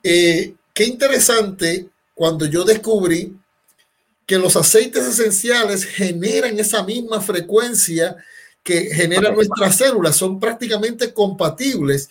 eh, 0.03 0.53
qué 0.74 0.86
interesante 0.86 1.89
cuando 2.15 2.45
yo 2.45 2.63
descubrí 2.63 3.36
que 4.31 4.39
los 4.39 4.55
aceites 4.55 5.05
esenciales 5.05 5.83
generan 5.83 6.57
esa 6.57 6.83
misma 6.83 7.19
frecuencia 7.19 8.15
que 8.63 8.85
genera 8.95 9.29
nuestras 9.29 9.75
células, 9.75 10.15
son 10.15 10.39
prácticamente 10.39 11.11
compatibles 11.11 12.09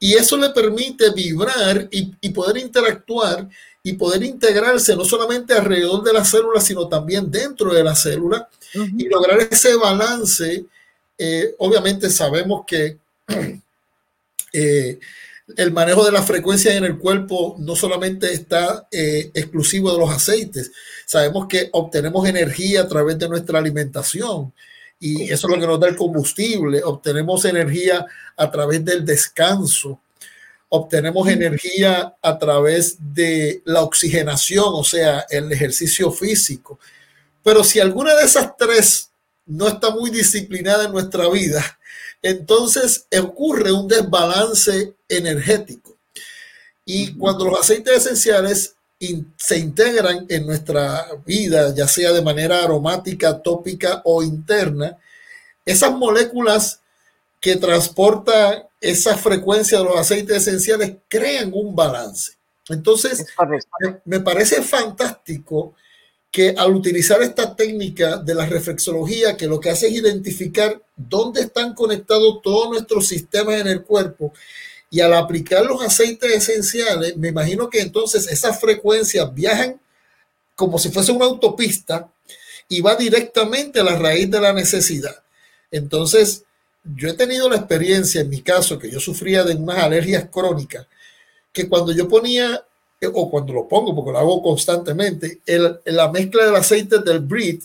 y 0.00 0.14
eso 0.14 0.36
le 0.38 0.50
permite 0.50 1.12
vibrar 1.12 1.86
y, 1.92 2.12
y 2.20 2.30
poder 2.30 2.56
interactuar 2.56 3.48
y 3.80 3.92
poder 3.92 4.24
integrarse 4.24 4.96
no 4.96 5.04
solamente 5.04 5.54
alrededor 5.54 6.02
de 6.02 6.14
la 6.14 6.24
célula, 6.24 6.60
sino 6.60 6.88
también 6.88 7.30
dentro 7.30 7.72
de 7.72 7.84
la 7.84 7.94
célula 7.94 8.48
y 8.74 9.08
lograr 9.08 9.38
ese 9.48 9.76
balance. 9.76 10.64
Eh, 11.16 11.54
obviamente 11.58 12.10
sabemos 12.10 12.64
que 12.66 12.98
eh, 14.52 14.98
el 15.56 15.72
manejo 15.72 16.04
de 16.04 16.12
la 16.12 16.22
frecuencia 16.22 16.74
en 16.74 16.84
el 16.84 16.98
cuerpo 16.98 17.54
no 17.58 17.76
solamente 17.76 18.32
está 18.32 18.88
eh, 18.90 19.30
exclusivo 19.32 19.92
de 19.92 19.98
los 19.98 20.10
aceites, 20.10 20.72
sabemos 21.04 21.46
que 21.46 21.68
obtenemos 21.72 22.28
energía 22.28 22.82
a 22.82 22.88
través 22.88 23.18
de 23.18 23.28
nuestra 23.28 23.58
alimentación 23.58 24.52
y 24.98 25.24
eso 25.24 25.46
es 25.46 25.54
lo 25.54 25.60
que 25.60 25.66
nos 25.66 25.78
da 25.78 25.88
el 25.88 25.96
combustible, 25.96 26.82
obtenemos 26.82 27.44
energía 27.44 28.06
a 28.36 28.50
través 28.50 28.84
del 28.84 29.04
descanso, 29.04 30.00
obtenemos 30.68 31.28
energía 31.28 32.14
a 32.20 32.38
través 32.38 32.96
de 32.98 33.62
la 33.66 33.82
oxigenación, 33.82 34.66
o 34.68 34.84
sea, 34.84 35.26
el 35.30 35.52
ejercicio 35.52 36.10
físico. 36.10 36.80
Pero 37.42 37.62
si 37.62 37.78
alguna 37.78 38.14
de 38.14 38.24
esas 38.24 38.56
tres 38.56 39.10
no 39.44 39.68
está 39.68 39.90
muy 39.90 40.10
disciplinada 40.10 40.86
en 40.86 40.92
nuestra 40.92 41.28
vida, 41.28 41.78
entonces 42.22 43.06
ocurre 43.18 43.72
un 43.72 43.88
desbalance 43.88 44.94
energético. 45.08 45.96
Y 46.84 47.14
cuando 47.14 47.46
los 47.46 47.60
aceites 47.60 47.96
esenciales 48.06 48.74
se 49.36 49.58
integran 49.58 50.26
en 50.28 50.46
nuestra 50.46 51.06
vida, 51.24 51.74
ya 51.74 51.86
sea 51.86 52.12
de 52.12 52.22
manera 52.22 52.62
aromática, 52.62 53.42
tópica 53.42 54.00
o 54.04 54.22
interna, 54.22 54.96
esas 55.64 55.92
moléculas 55.92 56.80
que 57.40 57.56
transporta 57.56 58.68
esa 58.80 59.16
frecuencia 59.16 59.78
de 59.78 59.84
los 59.84 59.96
aceites 59.96 60.36
esenciales 60.36 60.96
crean 61.08 61.50
un 61.52 61.74
balance. 61.74 62.32
Entonces, 62.68 63.26
me 64.04 64.20
parece 64.20 64.62
fantástico 64.62 65.74
que 66.30 66.54
al 66.56 66.74
utilizar 66.74 67.22
esta 67.22 67.56
técnica 67.56 68.18
de 68.18 68.34
la 68.34 68.46
reflexología, 68.46 69.36
que 69.36 69.46
lo 69.46 69.60
que 69.60 69.70
hace 69.70 69.86
es 69.86 69.94
identificar 69.94 70.82
dónde 70.96 71.42
están 71.42 71.74
conectados 71.74 72.40
todos 72.42 72.70
nuestros 72.70 73.08
sistemas 73.08 73.60
en 73.60 73.68
el 73.68 73.82
cuerpo, 73.82 74.32
y 74.90 75.00
al 75.00 75.14
aplicar 75.14 75.64
los 75.64 75.82
aceites 75.82 76.30
esenciales, 76.30 77.16
me 77.16 77.28
imagino 77.28 77.68
que 77.68 77.80
entonces 77.80 78.28
esas 78.28 78.60
frecuencias 78.60 79.32
viajan 79.34 79.80
como 80.54 80.78
si 80.78 80.90
fuese 80.90 81.12
una 81.12 81.26
autopista 81.26 82.10
y 82.68 82.80
va 82.80 82.94
directamente 82.96 83.80
a 83.80 83.84
la 83.84 83.98
raíz 83.98 84.30
de 84.30 84.40
la 84.40 84.52
necesidad. 84.52 85.22
Entonces, 85.70 86.44
yo 86.84 87.08
he 87.08 87.14
tenido 87.14 87.48
la 87.48 87.56
experiencia 87.56 88.20
en 88.20 88.30
mi 88.30 88.42
caso, 88.42 88.78
que 88.78 88.90
yo 88.90 89.00
sufría 89.00 89.42
de 89.44 89.54
unas 89.54 89.78
alergias 89.78 90.28
crónicas, 90.30 90.86
que 91.52 91.68
cuando 91.68 91.92
yo 91.92 92.08
ponía, 92.08 92.64
o 93.12 93.30
cuando 93.30 93.52
lo 93.52 93.68
pongo, 93.68 93.94
porque 93.94 94.12
lo 94.12 94.18
hago 94.18 94.42
constantemente, 94.42 95.40
el, 95.46 95.80
la 95.84 96.10
mezcla 96.10 96.44
del 96.44 96.56
aceite 96.56 96.98
del 96.98 97.20
Brit, 97.20 97.64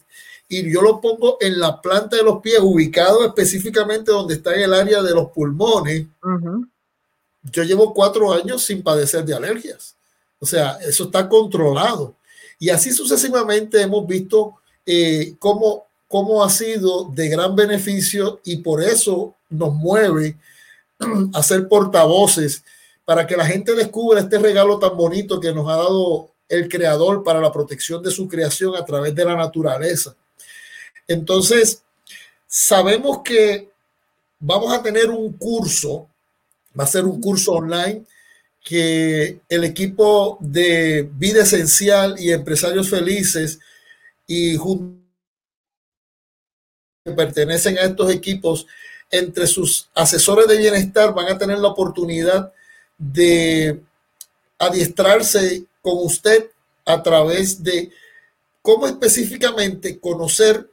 y 0.49 0.69
yo 0.69 0.81
lo 0.81 0.99
pongo 0.99 1.37
en 1.39 1.59
la 1.59 1.81
planta 1.81 2.17
de 2.17 2.23
los 2.23 2.41
pies, 2.41 2.59
ubicado 2.61 3.25
específicamente 3.25 4.11
donde 4.11 4.33
está 4.33 4.53
en 4.53 4.63
el 4.63 4.73
área 4.73 5.01
de 5.01 5.11
los 5.11 5.31
pulmones. 5.31 6.07
Yo 7.43 7.63
llevo 7.63 7.93
cuatro 7.93 8.33
años 8.33 8.61
sin 8.61 8.83
padecer 8.83 9.23
de 9.23 9.33
alergias. 9.33 9.95
O 10.39 10.45
sea, 10.45 10.77
eso 10.81 11.05
está 11.05 11.29
controlado. 11.29 12.15
Y 12.59 12.69
así 12.69 12.91
sucesivamente 12.91 13.81
hemos 13.81 14.05
visto 14.05 14.55
eh, 14.85 15.35
cómo, 15.39 15.85
cómo 16.09 16.43
ha 16.43 16.49
sido 16.49 17.05
de 17.05 17.29
gran 17.29 17.55
beneficio 17.55 18.41
y 18.43 18.57
por 18.57 18.83
eso 18.83 19.35
nos 19.49 19.73
mueve 19.73 20.37
a 21.33 21.41
ser 21.43 21.69
portavoces 21.69 22.61
para 23.05 23.25
que 23.25 23.35
la 23.35 23.45
gente 23.45 23.75
descubra 23.75 24.21
este 24.21 24.37
regalo 24.37 24.79
tan 24.79 24.95
bonito 24.95 25.39
que 25.39 25.53
nos 25.53 25.67
ha 25.69 25.75
dado 25.75 26.31
el 26.47 26.67
creador 26.67 27.23
para 27.23 27.39
la 27.39 27.51
protección 27.51 28.03
de 28.03 28.11
su 28.11 28.27
creación 28.27 28.75
a 28.75 28.85
través 28.85 29.15
de 29.15 29.25
la 29.25 29.35
naturaleza. 29.35 30.15
Entonces, 31.07 31.83
sabemos 32.47 33.21
que 33.23 33.69
vamos 34.39 34.73
a 34.73 34.83
tener 34.83 35.09
un 35.09 35.33
curso, 35.33 36.09
va 36.77 36.83
a 36.83 36.87
ser 36.87 37.05
un 37.05 37.21
curso 37.21 37.53
online 37.53 38.05
que 38.63 39.39
el 39.49 39.63
equipo 39.63 40.37
de 40.39 41.09
Vida 41.13 41.43
Esencial 41.43 42.15
y 42.19 42.31
Empresarios 42.31 42.89
Felices 42.89 43.59
y 44.27 44.57
que 47.03 47.11
pertenecen 47.15 47.77
a 47.77 47.81
estos 47.81 48.11
equipos, 48.11 48.67
entre 49.09 49.47
sus 49.47 49.89
asesores 49.93 50.47
de 50.47 50.57
bienestar 50.57 51.13
van 51.13 51.27
a 51.27 51.37
tener 51.37 51.57
la 51.59 51.69
oportunidad 51.69 52.53
de 53.01 53.81
adiestrarse 54.59 55.65
con 55.81 56.05
usted 56.05 56.51
a 56.85 57.01
través 57.01 57.63
de 57.63 57.89
cómo 58.61 58.85
específicamente 58.85 59.99
conocer, 59.99 60.69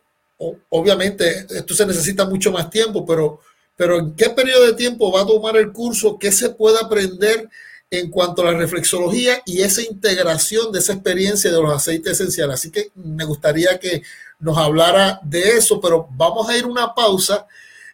obviamente 0.69 1.47
esto 1.49 1.75
se 1.75 1.87
necesita 1.87 2.27
mucho 2.27 2.53
más 2.53 2.69
tiempo, 2.69 3.07
pero, 3.07 3.41
pero 3.77 3.99
en 3.99 4.15
qué 4.15 4.29
periodo 4.29 4.67
de 4.67 4.75
tiempo 4.75 5.11
va 5.11 5.23
a 5.23 5.27
tomar 5.27 5.57
el 5.57 5.73
curso, 5.73 6.19
qué 6.19 6.31
se 6.31 6.51
puede 6.51 6.79
aprender 6.79 7.49
en 7.91 8.11
cuanto 8.11 8.43
a 8.43 8.53
la 8.53 8.59
reflexología 8.59 9.41
y 9.47 9.63
esa 9.63 9.81
integración 9.81 10.71
de 10.71 10.81
esa 10.81 10.93
experiencia 10.93 11.51
de 11.51 11.63
los 11.63 11.73
aceites 11.73 12.13
esenciales. 12.13 12.57
Así 12.57 12.71
que 12.71 12.91
me 12.95 13.25
gustaría 13.25 13.79
que 13.79 14.03
nos 14.39 14.59
hablara 14.59 15.19
de 15.23 15.57
eso, 15.57 15.81
pero 15.81 16.07
vamos 16.11 16.47
a 16.47 16.59
ir 16.59 16.67
una 16.67 16.95
pausa 16.95 17.47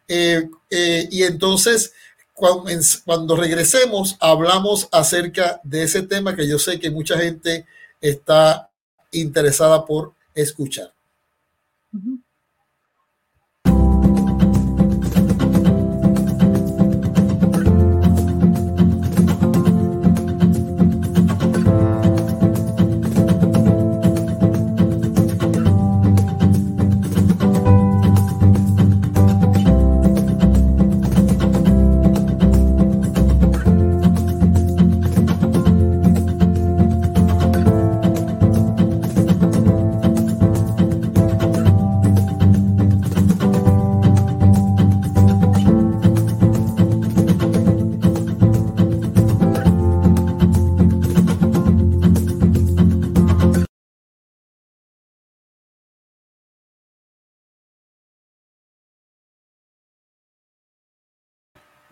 eh, 0.09 0.49
eh, 0.69 1.09
y 1.11 1.23
entonces 1.23 1.93
cuando, 2.35 3.37
regresemos 3.37 4.17
hablamos 4.21 4.89
acerca 4.91 5.61
de 5.63 5.85
ese 5.85 6.03
tema 6.03 6.35
que 6.35 6.49
yo 6.49 6.59
sé 6.59 6.81
que 6.81 6.91
mucha 6.91 7.17
gente 7.19 7.65
está 8.01 8.69
interesada 9.13 9.87
por 9.87 10.13
escuchar. 10.35 10.93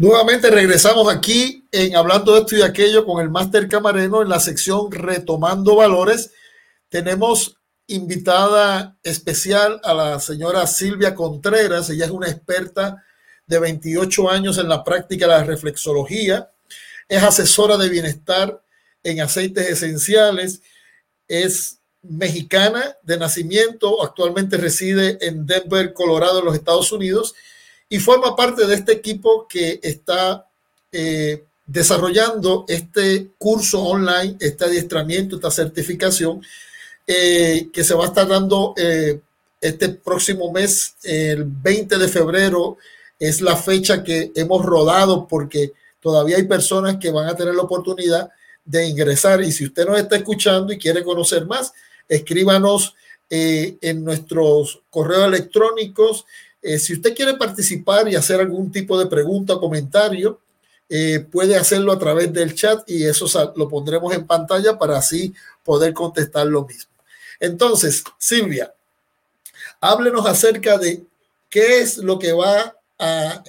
Nuevamente 0.03 0.51
regresamos 0.51 1.09
aquí 1.09 1.65
en 1.71 1.95
Hablando 1.95 2.33
de 2.33 2.41
esto 2.41 2.57
y 2.57 2.63
aquello 2.63 3.07
con 3.07 3.23
el 3.23 3.31
Máster 3.31 3.69
Camareno 3.69 4.21
en 4.21 4.29
la 4.29 4.41
sección 4.41 4.91
Retomando 4.91 5.77
Valores. 5.77 6.33
Tenemos 6.89 7.57
invitada 7.87 8.99
especial 9.05 9.81
a 9.85 9.95
la 9.95 10.19
señora 10.19 10.67
Silvia 10.67 11.15
Contreras. 11.15 11.89
Ella 11.89 12.07
es 12.07 12.11
una 12.11 12.29
experta 12.29 13.05
de 13.47 13.61
28 13.61 14.29
años 14.29 14.59
en 14.59 14.69
la 14.69 14.83
práctica 14.83 15.29
de 15.29 15.35
la 15.35 15.45
reflexología. 15.45 16.51
Es 17.09 17.23
asesora 17.23 17.77
de 17.77 17.89
bienestar 17.89 18.61
en 19.05 19.21
aceites 19.21 19.69
esenciales. 19.69 20.63
Es 21.29 21.79
mexicana 22.03 22.97
de 23.05 23.19
nacimiento. 23.19 24.03
Actualmente 24.03 24.57
reside 24.57 25.25
en 25.25 25.47
Denver, 25.47 25.93
Colorado, 25.93 26.41
en 26.41 26.47
los 26.47 26.57
Estados 26.57 26.91
Unidos 26.91 27.37
y 27.93 27.99
forma 27.99 28.35
parte 28.35 28.67
de 28.67 28.75
este 28.75 28.93
equipo 28.93 29.47
que 29.47 29.79
está 29.83 30.47
eh, 30.91 31.45
desarrollando 31.67 32.65
este 32.67 33.33
curso 33.37 33.83
online, 33.83 34.35
este 34.41 34.65
adiestramiento, 34.65 35.37
esta 35.37 35.51
certificación, 35.51 36.43
eh, 37.07 37.69
que 37.71 37.85
se 37.85 37.93
va 37.93 38.05
a 38.05 38.07
estar 38.07 38.27
dando 38.27 38.73
eh, 38.79 39.21
este 39.61 39.91
próximo 39.91 40.51
mes, 40.51 40.95
el 41.03 41.45
20 41.45 41.99
de 41.99 42.09
febrero, 42.09 42.79
es 43.19 43.43
la 43.43 43.57
fecha 43.57 44.03
que 44.03 44.33
hemos 44.37 44.65
rodado 44.65 45.29
porque 45.29 45.75
todavía 46.01 46.39
hay 46.39 46.45
personas 46.45 46.97
que 46.97 47.11
van 47.11 47.29
a 47.29 47.37
tener 47.37 47.55
la 47.55 47.63
oportunidad 47.65 48.31
de 48.65 48.87
ingresar. 48.87 49.43
Y 49.43 49.53
si 49.53 49.67
usted 49.67 49.85
nos 49.85 49.99
está 49.99 50.17
escuchando 50.17 50.73
y 50.73 50.79
quiere 50.79 51.05
conocer 51.05 51.45
más, 51.45 51.75
escríbanos 52.09 52.95
en 53.29 54.05
nuestros 54.05 54.83
correos 54.91 55.27
electrónicos 55.27 56.27
eh, 56.63 56.79
si 56.79 56.95
usted 56.95 57.15
quiere 57.15 57.35
participar 57.35 58.09
y 58.09 58.15
hacer 58.15 58.41
algún 58.41 58.71
tipo 58.71 58.99
de 58.99 59.07
pregunta 59.07 59.55
o 59.55 59.61
comentario, 59.61 60.41
eh, 60.89 61.21
puede 61.21 61.57
hacerlo 61.57 61.91
a 61.93 61.99
través 61.99 62.33
del 62.33 62.55
chat 62.55 62.89
y 62.89 63.05
eso 63.05 63.27
lo 63.57 63.69
pondremos 63.69 64.15
en 64.15 64.27
pantalla 64.27 64.79
para 64.79 64.99
así 64.99 65.35
poder 65.65 65.93
contestar 65.93 66.47
lo 66.47 66.65
mismo. 66.65 66.93
Entonces, 67.41 68.05
Silvia, 68.19 68.73
háblenos 69.81 70.27
acerca 70.27 70.79
de 70.79 71.05
qué 71.51 71.81
es 71.81 71.99
lo 71.99 72.19
que 72.19 72.33
va 72.33 72.77
a 72.99 73.43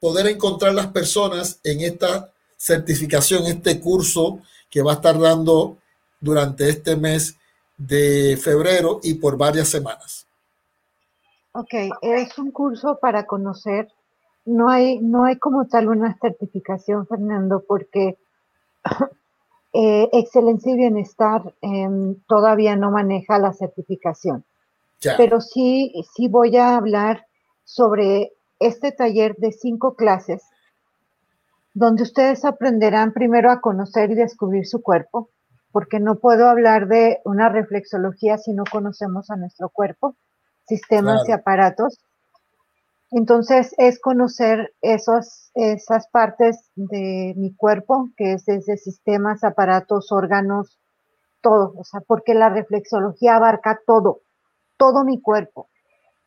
poder 0.00 0.26
encontrar 0.26 0.74
las 0.74 0.88
personas 0.88 1.60
en 1.62 1.82
esta 1.82 2.32
certificación, 2.56 3.46
este 3.46 3.78
curso 3.78 4.40
que 4.68 4.82
va 4.82 4.92
a 4.92 4.94
estar 4.96 5.18
dando 5.18 5.76
durante 6.18 6.68
este 6.68 6.96
mes 6.96 7.36
de 7.76 8.38
febrero 8.42 9.00
y 9.02 9.14
por 9.14 9.36
varias 9.36 9.68
semanas. 9.68 10.26
Ok, 11.52 11.74
es 12.02 12.38
un 12.38 12.52
curso 12.52 12.98
para 13.00 13.26
conocer. 13.26 13.88
No 14.44 14.68
hay, 14.68 15.00
no 15.00 15.24
hay 15.24 15.36
como 15.36 15.66
tal 15.66 15.88
una 15.88 16.16
certificación, 16.20 17.06
Fernando, 17.08 17.64
porque 17.66 18.18
eh, 19.72 20.08
Excelencia 20.12 20.72
y 20.72 20.76
Bienestar 20.76 21.54
em, 21.60 22.14
todavía 22.28 22.76
no 22.76 22.92
maneja 22.92 23.38
la 23.38 23.52
certificación. 23.52 24.44
Pero 25.16 25.40
sí, 25.40 25.94
sí 26.14 26.28
voy 26.28 26.56
a 26.56 26.76
hablar 26.76 27.26
sobre 27.64 28.32
este 28.58 28.92
taller 28.92 29.34
de 29.36 29.50
cinco 29.50 29.94
clases, 29.96 30.42
donde 31.72 32.02
ustedes 32.02 32.44
aprenderán 32.44 33.12
primero 33.12 33.50
a 33.50 33.60
conocer 33.60 34.10
y 34.10 34.14
descubrir 34.14 34.66
su 34.66 34.82
cuerpo, 34.82 35.30
porque 35.72 36.00
no 36.00 36.16
puedo 36.16 36.48
hablar 36.48 36.86
de 36.86 37.20
una 37.24 37.48
reflexología 37.48 38.36
si 38.36 38.52
no 38.52 38.64
conocemos 38.70 39.30
a 39.30 39.36
nuestro 39.36 39.70
cuerpo 39.70 40.16
sistemas 40.70 41.28
y 41.28 41.32
aparatos. 41.32 41.98
Entonces 43.10 43.74
es 43.76 44.00
conocer 44.00 44.72
esos, 44.80 45.50
esas 45.54 46.08
partes 46.08 46.70
de 46.76 47.34
mi 47.36 47.54
cuerpo, 47.54 48.08
que 48.16 48.34
es 48.34 48.44
desde 48.44 48.76
sistemas, 48.76 49.42
aparatos, 49.42 50.12
órganos, 50.12 50.78
todo, 51.42 51.74
o 51.76 51.84
sea, 51.84 52.00
porque 52.06 52.34
la 52.34 52.50
reflexología 52.50 53.36
abarca 53.36 53.80
todo, 53.84 54.20
todo 54.76 55.04
mi 55.04 55.20
cuerpo. 55.20 55.68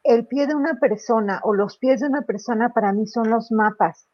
El 0.03 0.27
pie 0.27 0.45
de 0.47 0.55
una 0.55 0.77
persona 0.79 1.39
o 1.43 1.53
los 1.53 1.77
pies 1.77 2.01
de 2.01 2.07
una 2.07 2.23
persona 2.23 2.73
para 2.73 2.91
mí 2.91 3.07
son 3.07 3.29
los 3.29 3.51
mapas, 3.51 4.07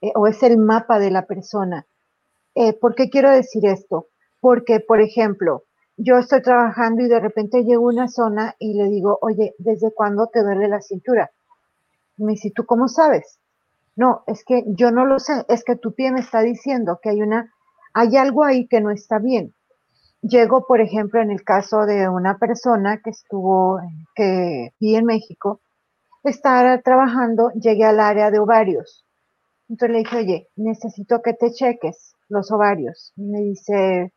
eh, 0.00 0.12
o 0.16 0.26
es 0.26 0.42
el 0.42 0.58
mapa 0.58 0.98
de 0.98 1.12
la 1.12 1.26
persona. 1.26 1.86
Eh, 2.56 2.72
¿Por 2.72 2.96
qué 2.96 3.08
quiero 3.08 3.30
decir 3.30 3.64
esto? 3.66 4.08
Porque, 4.40 4.80
por 4.80 5.00
ejemplo, 5.00 5.62
yo 6.02 6.16
estoy 6.16 6.40
trabajando 6.40 7.02
y 7.02 7.08
de 7.08 7.20
repente 7.20 7.62
llego 7.62 7.90
a 7.90 7.92
una 7.92 8.08
zona 8.08 8.54
y 8.58 8.72
le 8.72 8.88
digo, 8.88 9.18
oye, 9.20 9.54
¿desde 9.58 9.92
cuándo 9.92 10.28
te 10.28 10.42
duele 10.42 10.66
la 10.66 10.80
cintura? 10.80 11.30
Me 12.16 12.32
dice, 12.32 12.50
¿tú 12.54 12.64
cómo 12.64 12.88
sabes? 12.88 13.38
No, 13.96 14.22
es 14.26 14.42
que 14.44 14.64
yo 14.66 14.92
no 14.92 15.04
lo 15.04 15.18
sé, 15.18 15.44
es 15.48 15.62
que 15.62 15.76
tu 15.76 15.92
pie 15.92 16.10
me 16.10 16.20
está 16.20 16.40
diciendo 16.40 17.00
que 17.02 17.10
hay 17.10 17.20
una, 17.20 17.52
hay 17.92 18.16
algo 18.16 18.44
ahí 18.44 18.66
que 18.66 18.80
no 18.80 18.90
está 18.90 19.18
bien. 19.18 19.52
Llego, 20.22 20.66
por 20.66 20.80
ejemplo, 20.80 21.20
en 21.20 21.30
el 21.30 21.44
caso 21.44 21.84
de 21.84 22.08
una 22.08 22.38
persona 22.38 23.02
que 23.04 23.10
estuvo, 23.10 23.78
que 24.14 24.70
vi 24.80 24.96
en 24.96 25.04
México, 25.04 25.60
estar 26.24 26.82
trabajando, 26.82 27.50
llegué 27.50 27.84
al 27.84 28.00
área 28.00 28.30
de 28.30 28.38
ovarios. 28.38 29.04
Entonces 29.68 29.92
le 29.92 29.98
dije, 29.98 30.16
oye, 30.16 30.48
necesito 30.56 31.20
que 31.20 31.34
te 31.34 31.52
cheques 31.52 32.14
los 32.28 32.50
ovarios. 32.50 33.12
Me 33.16 33.40
dice, 33.40 34.14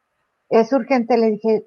es 0.50 0.72
urgente. 0.72 1.18
Le 1.18 1.32
dije, 1.32 1.66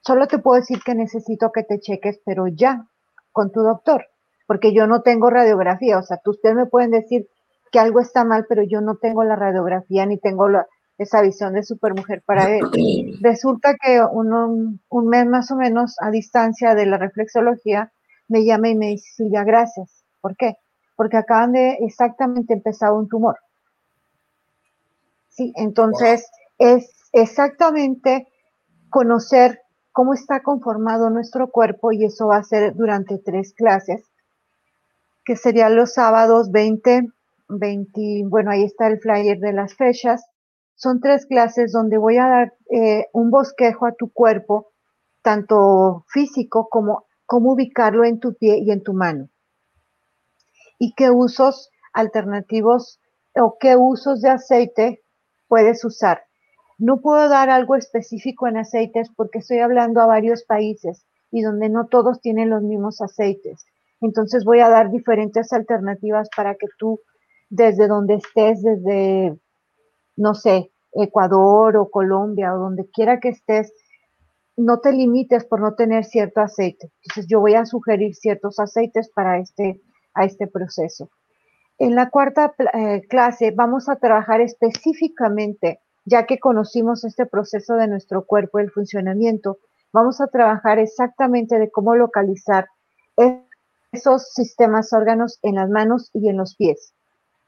solo 0.00 0.26
te 0.26 0.38
puedo 0.38 0.60
decir 0.60 0.80
que 0.84 0.94
necesito 0.94 1.52
que 1.52 1.62
te 1.62 1.80
cheques, 1.80 2.20
pero 2.24 2.46
ya, 2.48 2.86
con 3.32 3.52
tu 3.52 3.60
doctor 3.60 4.06
porque 4.48 4.72
yo 4.72 4.86
no 4.86 5.02
tengo 5.02 5.28
radiografía, 5.28 5.98
o 5.98 6.02
sea, 6.02 6.18
ustedes 6.24 6.56
me 6.56 6.64
pueden 6.64 6.90
decir 6.90 7.28
que 7.70 7.78
algo 7.78 8.00
está 8.00 8.24
mal, 8.24 8.46
pero 8.48 8.62
yo 8.62 8.80
no 8.80 8.96
tengo 8.96 9.22
la 9.22 9.36
radiografía 9.36 10.06
ni 10.06 10.16
tengo 10.18 10.48
esa 10.96 11.20
visión 11.20 11.52
de 11.52 11.62
supermujer 11.62 12.22
para 12.24 12.46
ver. 12.46 12.62
Resulta 13.20 13.74
que 13.74 14.00
un 14.02 15.08
mes 15.08 15.26
más 15.26 15.50
o 15.50 15.56
menos 15.56 15.96
a 16.00 16.10
distancia 16.10 16.74
de 16.74 16.86
la 16.86 16.96
reflexología 16.96 17.92
me 18.26 18.46
llama 18.46 18.70
y 18.70 18.74
me 18.74 18.86
dice, 18.86 19.10
Silvia, 19.16 19.44
gracias. 19.44 20.02
¿Por 20.22 20.34
qué? 20.34 20.54
Porque 20.96 21.18
acaban 21.18 21.52
de 21.52 21.72
exactamente 21.82 22.54
empezar 22.54 22.92
un 22.92 23.06
tumor. 23.06 23.36
Sí, 25.28 25.52
entonces 25.56 26.26
es 26.56 26.90
exactamente 27.12 28.28
conocer 28.88 29.60
cómo 29.92 30.14
está 30.14 30.42
conformado 30.42 31.10
nuestro 31.10 31.50
cuerpo 31.50 31.92
y 31.92 32.04
eso 32.04 32.28
va 32.28 32.38
a 32.38 32.44
ser 32.44 32.74
durante 32.74 33.18
tres 33.18 33.52
clases 33.54 34.04
que 35.28 35.36
serían 35.36 35.76
los 35.76 35.92
sábados 35.92 36.50
20, 36.50 37.08
20, 37.50 38.22
bueno, 38.28 38.50
ahí 38.50 38.64
está 38.64 38.86
el 38.86 38.98
flyer 38.98 39.38
de 39.38 39.52
las 39.52 39.74
fechas. 39.74 40.24
Son 40.74 41.00
tres 41.00 41.26
clases 41.26 41.70
donde 41.70 41.98
voy 41.98 42.16
a 42.16 42.28
dar 42.28 42.54
eh, 42.70 43.08
un 43.12 43.30
bosquejo 43.30 43.84
a 43.84 43.92
tu 43.92 44.10
cuerpo, 44.10 44.72
tanto 45.20 46.06
físico 46.08 46.68
como 46.70 47.04
cómo 47.26 47.52
ubicarlo 47.52 48.04
en 48.04 48.20
tu 48.20 48.36
pie 48.36 48.56
y 48.64 48.70
en 48.70 48.82
tu 48.82 48.94
mano. 48.94 49.28
Y 50.78 50.94
qué 50.94 51.10
usos 51.10 51.68
alternativos 51.92 52.98
o 53.34 53.58
qué 53.60 53.76
usos 53.76 54.22
de 54.22 54.30
aceite 54.30 55.02
puedes 55.46 55.84
usar. 55.84 56.27
No 56.78 57.00
puedo 57.00 57.28
dar 57.28 57.50
algo 57.50 57.74
específico 57.74 58.46
en 58.46 58.56
aceites 58.56 59.10
porque 59.14 59.40
estoy 59.40 59.58
hablando 59.58 60.00
a 60.00 60.06
varios 60.06 60.44
países 60.44 61.04
y 61.30 61.42
donde 61.42 61.68
no 61.68 61.86
todos 61.88 62.20
tienen 62.20 62.50
los 62.50 62.62
mismos 62.62 63.00
aceites. 63.00 63.66
Entonces 64.00 64.44
voy 64.44 64.60
a 64.60 64.68
dar 64.68 64.90
diferentes 64.90 65.52
alternativas 65.52 66.28
para 66.36 66.54
que 66.54 66.68
tú, 66.78 67.00
desde 67.50 67.88
donde 67.88 68.14
estés, 68.14 68.62
desde, 68.62 69.36
no 70.16 70.34
sé, 70.34 70.70
Ecuador 70.92 71.76
o 71.76 71.90
Colombia 71.90 72.54
o 72.54 72.58
donde 72.58 72.88
quiera 72.90 73.20
que 73.20 73.30
estés, 73.30 73.72
no 74.56 74.80
te 74.80 74.92
limites 74.92 75.44
por 75.44 75.60
no 75.60 75.74
tener 75.74 76.04
cierto 76.04 76.40
aceite. 76.40 76.90
Entonces 77.02 77.26
yo 77.28 77.40
voy 77.40 77.54
a 77.54 77.66
sugerir 77.66 78.14
ciertos 78.14 78.58
aceites 78.58 79.10
para 79.10 79.38
este, 79.38 79.80
a 80.14 80.24
este 80.24 80.46
proceso. 80.46 81.10
En 81.78 81.94
la 81.94 82.10
cuarta 82.10 82.54
eh, 82.74 83.02
clase 83.08 83.52
vamos 83.52 83.88
a 83.88 83.96
trabajar 83.96 84.40
específicamente, 84.40 85.80
ya 86.08 86.24
que 86.26 86.38
conocimos 86.38 87.04
este 87.04 87.26
proceso 87.26 87.74
de 87.74 87.86
nuestro 87.86 88.24
cuerpo, 88.24 88.58
el 88.58 88.70
funcionamiento, 88.70 89.58
vamos 89.92 90.20
a 90.20 90.26
trabajar 90.28 90.78
exactamente 90.78 91.58
de 91.58 91.70
cómo 91.70 91.94
localizar 91.96 92.66
esos 93.92 94.32
sistemas 94.32 94.92
órganos 94.92 95.38
en 95.42 95.56
las 95.56 95.68
manos 95.68 96.10
y 96.14 96.28
en 96.28 96.38
los 96.38 96.56
pies. 96.56 96.94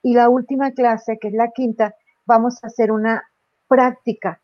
Y 0.02 0.14
la 0.14 0.28
última 0.28 0.72
clase, 0.72 1.18
que 1.18 1.28
es 1.28 1.34
la 1.34 1.50
quinta, 1.52 1.94
vamos 2.26 2.62
a 2.62 2.66
hacer 2.66 2.92
una 2.92 3.22
práctica 3.68 4.40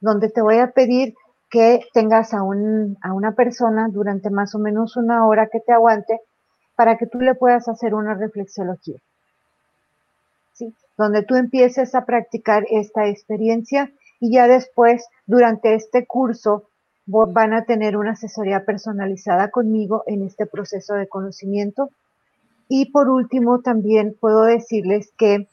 donde 0.00 0.28
te 0.28 0.42
voy 0.42 0.58
a 0.58 0.72
pedir 0.72 1.14
que 1.50 1.80
tengas 1.92 2.34
a, 2.34 2.42
un, 2.42 2.98
a 3.02 3.12
una 3.12 3.32
persona 3.32 3.88
durante 3.90 4.30
más 4.30 4.54
o 4.54 4.58
menos 4.58 4.96
una 4.96 5.26
hora 5.26 5.48
que 5.48 5.60
te 5.60 5.72
aguante 5.72 6.20
para 6.76 6.96
que 6.96 7.06
tú 7.06 7.20
le 7.20 7.34
puedas 7.34 7.68
hacer 7.68 7.94
una 7.94 8.14
reflexología. 8.14 8.98
Donde 10.96 11.22
tú 11.22 11.36
empieces 11.36 11.94
a 11.94 12.04
practicar 12.04 12.64
esta 12.70 13.08
experiencia 13.08 13.92
y 14.20 14.32
ya 14.32 14.46
después, 14.46 15.04
durante 15.26 15.74
este 15.74 16.06
curso, 16.06 16.68
van 17.06 17.52
a 17.52 17.64
tener 17.64 17.96
una 17.96 18.12
asesoría 18.12 18.64
personalizada 18.64 19.50
conmigo 19.50 20.04
en 20.06 20.22
este 20.22 20.46
proceso 20.46 20.94
de 20.94 21.08
conocimiento. 21.08 21.90
Y 22.68 22.90
por 22.92 23.08
último, 23.08 23.60
también 23.60 24.16
puedo 24.18 24.44
decirles 24.44 25.12
que 25.18 25.48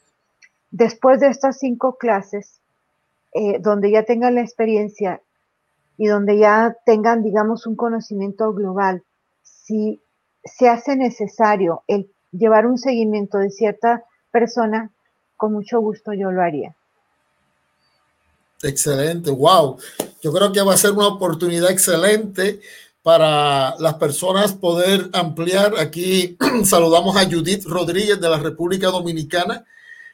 después 0.70 1.20
de 1.20 1.28
estas 1.28 1.58
cinco 1.58 1.96
clases, 1.96 2.60
eh, 3.32 3.58
donde 3.60 3.90
ya 3.90 4.04
tengan 4.04 4.36
la 4.36 4.42
experiencia 4.42 5.20
y 5.96 6.06
donde 6.06 6.38
ya 6.38 6.76
tengan, 6.86 7.22
digamos, 7.22 7.66
un 7.66 7.76
conocimiento 7.76 8.52
global, 8.54 9.02
si 9.42 10.00
se 10.44 10.68
hace 10.68 10.96
necesario 10.96 11.82
el 11.86 12.10
llevar 12.32 12.66
un 12.66 12.78
seguimiento 12.78 13.38
de 13.38 13.50
cierta 13.50 14.04
persona, 14.30 14.90
con 15.36 15.52
mucho 15.52 15.80
gusto 15.80 16.12
yo 16.12 16.30
lo 16.30 16.42
haría. 16.42 16.74
Excelente, 18.62 19.30
wow. 19.30 19.78
Yo 20.22 20.32
creo 20.32 20.52
que 20.52 20.60
va 20.60 20.74
a 20.74 20.78
ser 20.78 20.92
una 20.92 21.08
oportunidad 21.08 21.70
excelente 21.70 22.60
para 23.02 23.74
las 23.78 23.94
personas 23.94 24.52
poder 24.52 25.08
ampliar. 25.12 25.74
Aquí 25.78 26.36
saludamos 26.64 27.16
a 27.16 27.24
Judith 27.24 27.64
Rodríguez 27.64 28.20
de 28.20 28.28
la 28.28 28.38
República 28.38 28.88
Dominicana, 28.88 29.64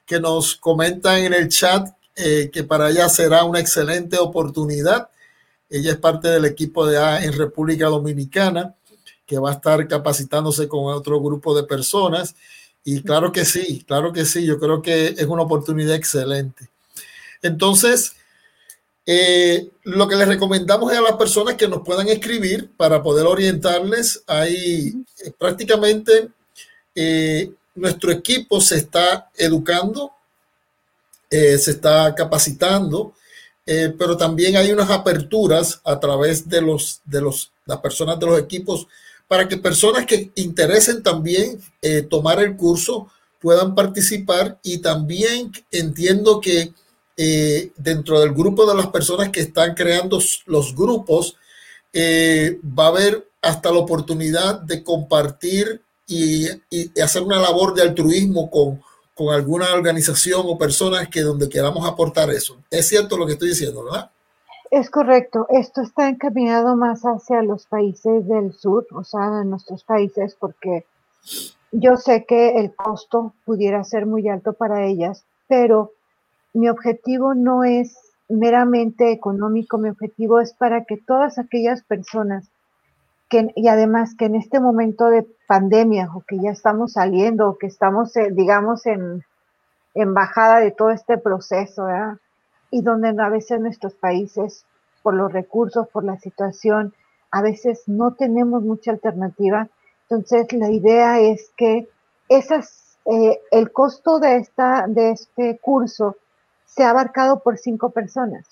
que 0.05 0.21
nos 0.21 0.55
comenta 0.57 1.19
en 1.19 1.35
el 1.35 1.49
chat 1.49 1.89
eh, 2.15 2.49
que 2.51 2.65
para 2.65 2.89
ella 2.89 3.09
será 3.09 3.45
una 3.45 3.61
excelente 3.61 4.17
oportunidad. 4.19 5.11
Ella 5.69 5.93
es 5.93 5.99
parte 5.99 6.29
del 6.29 6.45
equipo 6.45 6.87
de 6.87 6.97
A 6.97 7.23
en 7.25 7.33
República 7.33 7.87
Dominicana, 7.87 8.75
que 9.27 9.39
va 9.39 9.51
a 9.51 9.55
estar 9.55 9.87
capacitándose 9.89 10.69
con 10.69 10.87
otro 10.87 11.21
grupo 11.21 11.55
de 11.55 11.65
personas. 11.65 12.37
Y 12.89 13.03
claro 13.03 13.33
que 13.33 13.45
sí, 13.45 13.85
claro 13.85 14.13
que 14.13 14.25
sí, 14.25 14.47
yo 14.47 14.61
creo 14.61 14.81
que 14.81 15.09
es 15.09 15.25
una 15.27 15.43
oportunidad 15.43 15.97
excelente. 15.97 16.71
Entonces, 17.43 18.15
eh, 19.05 19.69
lo 19.83 20.07
que 20.07 20.15
les 20.15 20.29
recomendamos 20.29 20.93
es 20.93 20.99
a 20.99 21.03
las 21.03 21.17
personas 21.17 21.55
que 21.55 21.67
nos 21.67 21.83
puedan 21.83 22.07
escribir 22.07 22.71
para 22.77 23.03
poder 23.03 23.27
orientarles. 23.27 24.23
Ahí 24.29 25.05
eh, 25.19 25.33
prácticamente 25.37 26.29
eh, 26.95 27.51
nuestro 27.75 28.13
equipo 28.13 28.61
se 28.61 28.77
está 28.77 29.31
educando, 29.35 30.13
se 31.29 31.73
está 31.73 32.15
capacitando, 32.15 33.15
pero 33.65 34.17
también 34.17 34.57
hay 34.57 34.71
unas 34.71 34.91
aperturas 34.91 35.81
a 35.85 35.99
través 35.99 36.49
de, 36.49 36.63
los, 36.63 37.01
de 37.05 37.21
los, 37.21 37.51
las 37.65 37.81
personas 37.81 38.17
de 38.21 38.27
los 38.27 38.39
equipos 38.39 38.87
para 39.29 39.49
que 39.49 39.57
personas 39.57 40.07
que 40.07 40.31
interesen 40.37 41.03
también 41.03 41.61
tomar 42.09 42.41
el 42.41 42.57
curso 42.57 43.09
puedan 43.41 43.75
participar 43.75 44.59
y 44.63 44.79
también 44.79 45.53
entiendo 45.71 46.41
que 46.41 46.73
eh, 47.19 47.71
dentro 47.79 48.21
del 48.21 48.35
grupo 48.35 48.67
de 48.67 48.77
las 48.77 48.89
personas 48.89 49.31
que 49.31 49.41
están 49.41 49.75
creando 49.75 50.21
los 50.45 50.75
grupos, 50.75 51.37
eh, 51.93 52.59
va 52.79 52.87
a 52.87 52.89
haber 52.89 53.27
hasta 53.41 53.73
la 53.73 53.79
oportunidad 53.79 54.61
de 54.61 54.83
compartir 54.83 55.81
y, 56.07 56.47
hacer 57.01 57.23
una 57.23 57.41
labor 57.41 57.75
de 57.75 57.83
altruismo 57.83 58.51
con, 58.51 58.83
con, 59.15 59.35
alguna 59.35 59.73
organización 59.73 60.43
o 60.45 60.59
personas 60.59 61.09
que 61.09 61.23
donde 61.23 61.49
queramos 61.49 61.89
aportar 61.89 62.31
eso. 62.31 62.59
Es 62.71 62.89
cierto 62.89 63.17
lo 63.17 63.27
que 63.27 63.33
estoy 63.33 63.49
diciendo, 63.49 63.85
¿verdad? 63.85 64.11
Es 64.71 64.91
correcto. 64.91 65.47
Esto 65.49 65.83
está 65.83 66.09
encaminado 66.09 66.77
más 66.77 67.03
hacia 67.03 67.43
los 67.43 67.67
países 67.67 68.27
del 68.27 68.53
sur, 68.53 68.87
o 68.93 69.05
sea, 69.05 69.43
en 69.43 69.51
nuestros 69.51 69.85
países, 69.85 70.37
porque 70.39 70.85
yo 71.73 71.97
sé 71.97 72.25
que 72.25 72.59
el 72.59 72.75
costo 72.75 73.35
pudiera 73.45 73.85
ser 73.85 74.07
muy 74.07 74.29
alto 74.29 74.55
para 74.55 74.85
ellas, 74.85 75.25
pero 75.49 75.93
mi 76.53 76.69
objetivo 76.69 77.35
no 77.35 77.65
es 77.65 77.97
meramente 78.29 79.13
económico, 79.13 79.79
mi 79.79 79.91
objetivo 79.91 80.41
es 80.41 80.53
para 80.53 80.85
que 80.85 80.97
todas 80.97 81.39
aquellas 81.39 81.83
personas 81.83 82.49
que, 83.29 83.53
y 83.55 83.69
además 83.69 84.15
que 84.17 84.25
en 84.27 84.37
este 84.37 84.61
momento 84.61 85.11
de 85.11 85.27
pandemia 85.47 86.11
o 86.15 86.23
que 86.27 86.39
ya 86.41 86.51
estamos 86.51 86.93
saliendo 86.93 87.49
o 87.49 87.59
que 87.59 87.67
estamos, 87.67 88.17
eh, 88.17 88.31
digamos, 88.33 88.87
en, 88.87 89.25
en 89.95 90.15
bajada 90.15 90.59
de 90.61 90.71
todo 90.71 90.91
este 90.91 91.19
proceso, 91.19 91.85
¿verdad? 91.85 92.19
Y 92.71 92.83
donde 92.83 93.15
a 93.23 93.29
veces 93.29 93.61
nuestros 93.61 93.95
países, 93.95 94.65
por 95.03 95.15
los 95.15 95.33
recursos, 95.33 95.89
por 95.89 96.05
la 96.05 96.19
situación, 96.19 96.95
a 97.31 97.43
veces 97.43 97.83
no 97.87 98.15
tenemos 98.15 98.63
mucha 98.63 98.91
alternativa. 98.91 99.69
Entonces, 100.09 100.53
la 100.53 100.71
idea 100.71 101.21
es 101.21 101.51
que 101.57 101.89
esas, 102.29 102.99
eh, 103.05 103.41
el 103.51 103.73
costo 103.73 104.19
de, 104.19 104.37
esta, 104.37 104.87
de 104.89 105.11
este 105.11 105.59
curso 105.59 106.17
se 106.65 106.85
ha 106.85 106.91
abarcado 106.91 107.41
por 107.41 107.59
cinco 107.59 107.91
personas. 107.91 108.45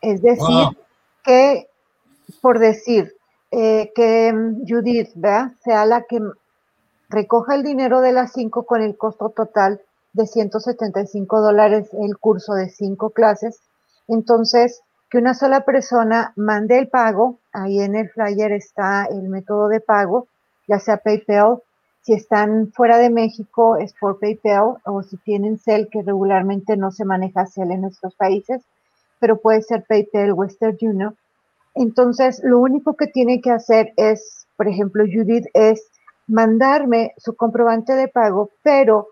Es 0.00 0.22
decir, 0.22 0.68
que, 1.24 1.68
por 2.40 2.58
decir, 2.58 3.16
eh, 3.50 3.92
que 3.94 4.32
Judith 4.66 5.10
¿verdad? 5.14 5.52
sea 5.64 5.86
la 5.86 6.02
que 6.02 6.20
recoja 7.08 7.54
el 7.54 7.62
dinero 7.62 8.00
de 8.00 8.12
las 8.12 8.32
cinco 8.32 8.64
con 8.64 8.82
el 8.82 8.96
costo 8.96 9.30
total 9.30 9.80
de 10.16 10.26
175 10.26 11.40
dólares 11.40 11.90
el 11.92 12.16
curso 12.18 12.54
de 12.54 12.70
cinco 12.70 13.10
clases. 13.10 13.60
Entonces, 14.08 14.80
que 15.10 15.18
una 15.18 15.34
sola 15.34 15.64
persona 15.64 16.32
mande 16.36 16.78
el 16.78 16.88
pago, 16.88 17.38
ahí 17.52 17.80
en 17.80 17.94
el 17.94 18.08
flyer 18.08 18.52
está 18.52 19.04
el 19.04 19.28
método 19.28 19.68
de 19.68 19.80
pago, 19.80 20.26
ya 20.66 20.78
sea 20.80 20.96
PayPal, 20.96 21.58
si 22.00 22.14
están 22.14 22.72
fuera 22.72 22.98
de 22.98 23.10
México 23.10 23.76
es 23.76 23.92
por 23.92 24.18
PayPal 24.18 24.76
o 24.84 25.02
si 25.02 25.16
tienen 25.18 25.58
Cel, 25.58 25.88
que 25.90 26.02
regularmente 26.02 26.76
no 26.76 26.92
se 26.92 27.04
maneja 27.04 27.46
Cel 27.46 27.70
en 27.72 27.82
nuestros 27.82 28.14
países, 28.14 28.62
pero 29.18 29.38
puede 29.38 29.62
ser 29.62 29.84
PayPal, 29.86 30.32
Western 30.32 30.76
Union. 30.80 31.16
Entonces, 31.74 32.40
lo 32.42 32.60
único 32.60 32.94
que 32.94 33.06
tiene 33.06 33.40
que 33.40 33.50
hacer 33.50 33.92
es, 33.96 34.46
por 34.56 34.66
ejemplo, 34.66 35.04
Judith, 35.04 35.46
es 35.52 35.84
mandarme 36.26 37.12
su 37.18 37.36
comprobante 37.36 37.94
de 37.94 38.08
pago, 38.08 38.50
pero 38.62 39.08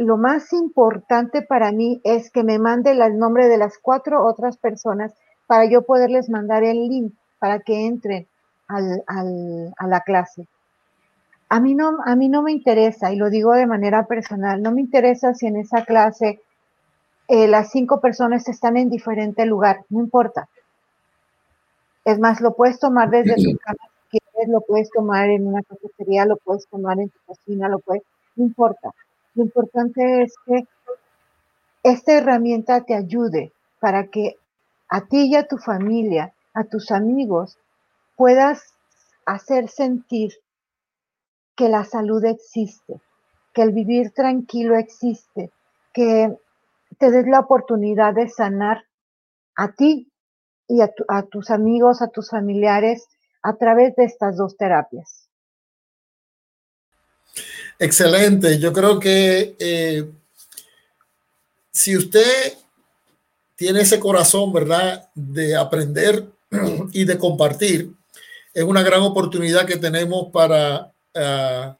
lo 0.00 0.16
más 0.16 0.54
importante 0.54 1.42
para 1.42 1.72
mí 1.72 2.00
es 2.04 2.30
que 2.30 2.42
me 2.42 2.58
mande 2.58 2.92
el 2.92 3.18
nombre 3.18 3.48
de 3.48 3.58
las 3.58 3.76
cuatro 3.76 4.24
otras 4.24 4.56
personas 4.56 5.12
para 5.46 5.66
yo 5.66 5.82
poderles 5.82 6.30
mandar 6.30 6.64
el 6.64 6.88
link 6.88 7.12
para 7.38 7.58
que 7.60 7.86
entren 7.86 8.26
a 8.66 9.86
la 9.86 10.00
clase. 10.00 10.46
A 11.50 11.60
mí, 11.60 11.74
no, 11.74 11.98
a 12.06 12.16
mí 12.16 12.30
no 12.30 12.40
me 12.40 12.50
interesa, 12.50 13.12
y 13.12 13.16
lo 13.16 13.28
digo 13.28 13.52
de 13.52 13.66
manera 13.66 14.06
personal, 14.06 14.62
no 14.62 14.72
me 14.72 14.80
interesa 14.80 15.34
si 15.34 15.48
en 15.48 15.56
esa 15.56 15.84
clase 15.84 16.40
eh, 17.28 17.46
las 17.46 17.70
cinco 17.70 18.00
personas 18.00 18.48
están 18.48 18.78
en 18.78 18.88
diferente 18.88 19.44
lugar, 19.44 19.84
no 19.90 20.00
importa. 20.00 20.48
Es 22.06 22.18
más, 22.18 22.40
lo 22.40 22.54
puedes 22.54 22.80
tomar 22.80 23.10
desde 23.10 23.34
tu 23.34 23.58
casa, 23.64 23.84
lo 24.48 24.62
puedes 24.62 24.88
tomar 24.90 25.28
en 25.28 25.46
una 25.46 25.62
cafetería, 25.62 26.24
lo 26.24 26.38
puedes 26.38 26.66
tomar 26.68 26.98
en 26.98 27.10
tu 27.10 27.18
cocina, 27.26 27.68
lo 27.68 27.80
puedes, 27.80 28.02
no 28.36 28.44
importa 28.44 28.94
lo 29.34 29.44
importante 29.44 30.22
es 30.22 30.34
que 30.46 30.66
esta 31.82 32.12
herramienta 32.12 32.82
te 32.82 32.94
ayude 32.94 33.52
para 33.80 34.08
que 34.08 34.36
a 34.88 35.06
ti 35.06 35.26
y 35.26 35.36
a 35.36 35.46
tu 35.46 35.56
familia, 35.56 36.34
a 36.52 36.64
tus 36.64 36.90
amigos, 36.90 37.58
puedas 38.16 38.74
hacer 39.24 39.68
sentir 39.68 40.32
que 41.56 41.68
la 41.68 41.84
salud 41.84 42.24
existe, 42.24 43.00
que 43.54 43.62
el 43.62 43.72
vivir 43.72 44.10
tranquilo 44.12 44.76
existe, 44.76 45.50
que 45.92 46.36
te 46.98 47.10
des 47.10 47.26
la 47.26 47.40
oportunidad 47.40 48.14
de 48.14 48.28
sanar 48.28 48.84
a 49.56 49.72
ti 49.72 50.10
y 50.68 50.80
a, 50.82 51.22
tus 51.22 51.50
amigos, 51.50 52.02
a 52.02 52.08
tus 52.08 52.30
familiares 52.30 53.08
a 53.42 53.54
través 53.54 53.96
de 53.96 54.04
estas 54.04 54.36
dos 54.36 54.56
terapias. 54.56 55.29
Excelente. 57.80 58.58
Yo 58.58 58.74
creo 58.74 59.00
que 59.00 59.56
eh, 59.58 60.04
si 61.72 61.96
usted 61.96 62.52
tiene 63.56 63.80
ese 63.80 63.98
corazón, 63.98 64.52
¿verdad?, 64.52 65.08
de 65.14 65.56
aprender 65.56 66.26
y 66.92 67.04
de 67.04 67.16
compartir, 67.16 67.90
es 68.52 68.64
una 68.64 68.82
gran 68.82 69.00
oportunidad 69.00 69.64
que 69.64 69.78
tenemos 69.78 70.28
para 70.30 70.92
ah, 71.14 71.74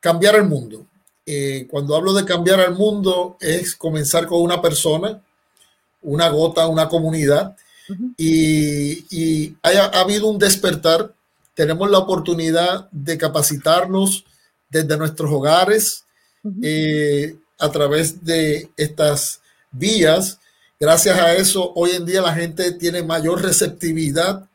cambiar 0.00 0.36
el 0.36 0.44
mundo. 0.44 0.86
Eh, 1.26 1.66
cuando 1.70 1.96
hablo 1.96 2.14
de 2.14 2.24
cambiar 2.24 2.60
el 2.60 2.74
mundo, 2.74 3.36
es 3.38 3.76
comenzar 3.76 4.26
con 4.26 4.40
una 4.40 4.62
persona, 4.62 5.20
una 6.00 6.30
gota, 6.30 6.66
una 6.66 6.88
comunidad, 6.88 7.54
y, 8.16 9.04
y 9.14 9.54
ha 9.62 10.00
habido 10.00 10.28
un 10.28 10.38
despertar. 10.38 11.12
Tenemos 11.54 11.90
la 11.90 11.98
oportunidad 11.98 12.88
de 12.90 13.18
capacitarnos, 13.18 14.24
desde 14.72 14.96
nuestros 14.96 15.30
hogares, 15.30 16.04
eh, 16.62 17.36
a 17.58 17.70
través 17.70 18.24
de 18.24 18.70
estas 18.76 19.40
vías. 19.70 20.40
Gracias 20.80 21.16
a 21.16 21.34
eso, 21.34 21.72
hoy 21.74 21.90
en 21.90 22.06
día 22.06 22.22
la 22.22 22.34
gente 22.34 22.72
tiene 22.72 23.02
mayor 23.02 23.42
receptividad 23.42 24.48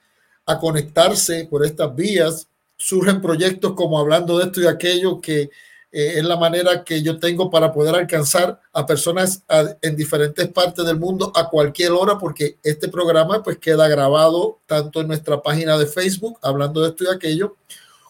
a 0.45 0.59
conectarse 0.59 1.47
por 1.49 1.63
estas 1.63 1.95
vías. 1.95 2.47
Surgen 2.75 3.21
proyectos 3.21 3.73
como 3.73 3.99
hablando 3.99 4.37
de 4.37 4.45
esto 4.45 4.61
y 4.61 4.67
aquello 4.67 5.21
que 5.21 5.49
eh, 5.91 6.13
es 6.17 6.23
la 6.25 6.35
manera 6.35 6.83
que 6.83 7.01
yo 7.01 7.19
tengo 7.19 7.49
para 7.49 7.71
poder 7.71 7.95
alcanzar 7.95 8.59
a 8.73 8.85
personas 8.85 9.43
en 9.81 9.95
diferentes 9.95 10.47
partes 10.49 10.83
del 10.83 10.99
mundo 10.99 11.31
a 11.33 11.47
cualquier 11.49 11.91
hora, 11.91 12.17
porque 12.17 12.57
este 12.63 12.89
programa 12.89 13.41
pues 13.43 13.57
queda 13.59 13.87
grabado 13.87 14.59
tanto 14.65 14.99
en 14.99 15.07
nuestra 15.07 15.41
página 15.41 15.77
de 15.77 15.85
Facebook, 15.85 16.39
hablando 16.41 16.81
de 16.81 16.89
esto 16.89 17.03
y 17.05 17.07
aquello, 17.07 17.55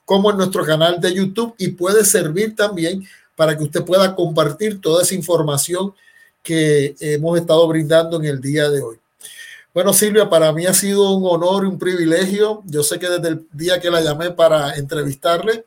como 0.08 0.32
en 0.32 0.38
nuestro 0.38 0.64
canal 0.64 1.02
de 1.02 1.14
YouTube 1.14 1.54
y 1.58 1.68
puede 1.68 2.06
servir 2.06 2.56
también 2.56 3.06
para 3.36 3.58
que 3.58 3.66
usted 3.66 3.84
pueda 3.84 4.16
compartir 4.16 4.80
toda 4.80 5.04
esa 5.04 5.14
información 5.14 5.94
que 6.42 6.96
hemos 7.02 7.38
estado 7.38 7.68
brindando 7.68 8.16
en 8.16 8.24
el 8.24 8.40
día 8.40 8.70
de 8.70 8.82
hoy. 8.82 8.98
Bueno, 9.74 9.92
Silvia, 9.92 10.30
para 10.30 10.54
mí 10.54 10.66
ha 10.66 10.74
sido 10.74 11.12
un 11.12 11.26
honor 11.30 11.66
y 11.66 11.68
un 11.68 11.78
privilegio. 11.78 12.64
Yo 12.68 12.84
sé 12.84 12.98
que 13.00 13.10
desde 13.10 13.28
el 13.28 13.48
día 13.52 13.82
que 13.82 13.92
la 13.92 14.00
llamé 14.00 14.32
para 14.32 14.76
entrevistarle, 14.76 15.66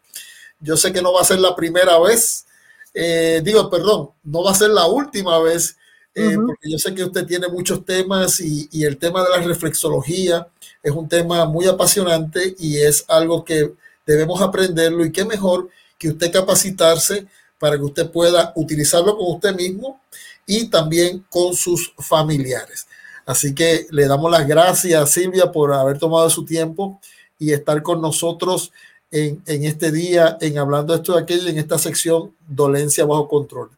yo 0.59 0.74
sé 0.74 0.90
que 0.90 1.03
no 1.03 1.12
va 1.12 1.20
a 1.20 1.24
ser 1.24 1.38
la 1.38 1.55
primera 1.55 1.98
vez, 1.98 2.46
eh, 2.94 3.42
digo, 3.44 3.68
perdón, 3.68 4.09
no 4.24 4.42
va 4.42 4.53
a 4.53 4.55
ser 4.55 4.70
la 4.70 4.87
última 4.87 5.38
vez, 5.38 5.76
eh, 6.14 6.35
porque 6.35 6.70
yo 6.70 6.79
sé 6.79 6.94
que 6.94 7.05
usted 7.05 7.26
tiene 7.26 7.46
muchos 7.48 7.85
temas 7.85 8.40
y, 8.40 8.70
y 8.72 8.85
el 8.85 8.96
tema 8.96 9.22
de 9.22 9.38
la 9.38 9.46
reflexología 9.46 10.48
es 10.83 10.92
un 10.92 11.07
tema 11.11 11.44
muy 11.44 11.66
apasionante 11.66 12.57
y 12.59 12.79
es 12.79 13.05
algo 13.07 13.44
que 13.44 13.74
debemos 14.11 14.42
aprenderlo 14.42 15.05
y 15.05 15.12
qué 15.12 15.25
mejor 15.25 15.68
que 15.96 16.09
usted 16.09 16.33
capacitarse 16.33 17.29
para 17.61 17.77
que 17.77 17.85
usted 17.85 18.11
pueda 18.11 18.53
utilizarlo 18.57 19.16
con 19.16 19.37
usted 19.37 19.55
mismo 19.55 20.01
y 20.46 20.68
también 20.68 21.25
con 21.31 21.55
sus 21.55 21.92
familiares. 21.96 22.88
Así 23.25 23.55
que 23.55 23.87
le 23.90 24.09
damos 24.09 24.29
las 24.29 24.49
gracias 24.49 25.12
Silvia 25.12 25.53
por 25.53 25.73
haber 25.73 25.96
tomado 25.99 26.29
su 26.29 26.44
tiempo 26.44 27.01
y 27.38 27.53
estar 27.53 27.83
con 27.83 28.01
nosotros 28.01 28.73
en, 29.12 29.42
este 29.46 29.92
día, 29.92 30.38
en 30.40 30.59
hablando 30.59 30.92
esto 30.92 31.14
de 31.14 31.23
aquello, 31.23 31.49
en 31.49 31.59
esta 31.59 31.79
sección 31.79 32.35
Dolencia 32.49 33.05
bajo 33.05 33.29
control. 33.29 33.70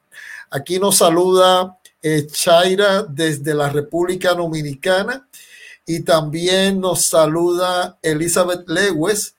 Aquí 0.51 0.79
nos 0.79 0.97
saluda 0.97 1.79
eh, 2.03 2.27
Chaira 2.27 3.03
desde 3.03 3.53
la 3.53 3.69
República 3.69 4.33
Dominicana 4.33 5.29
y 5.85 6.01
también 6.01 6.81
nos 6.81 7.05
saluda 7.05 7.99
Elizabeth 8.01 8.67
Lewes 8.67 9.35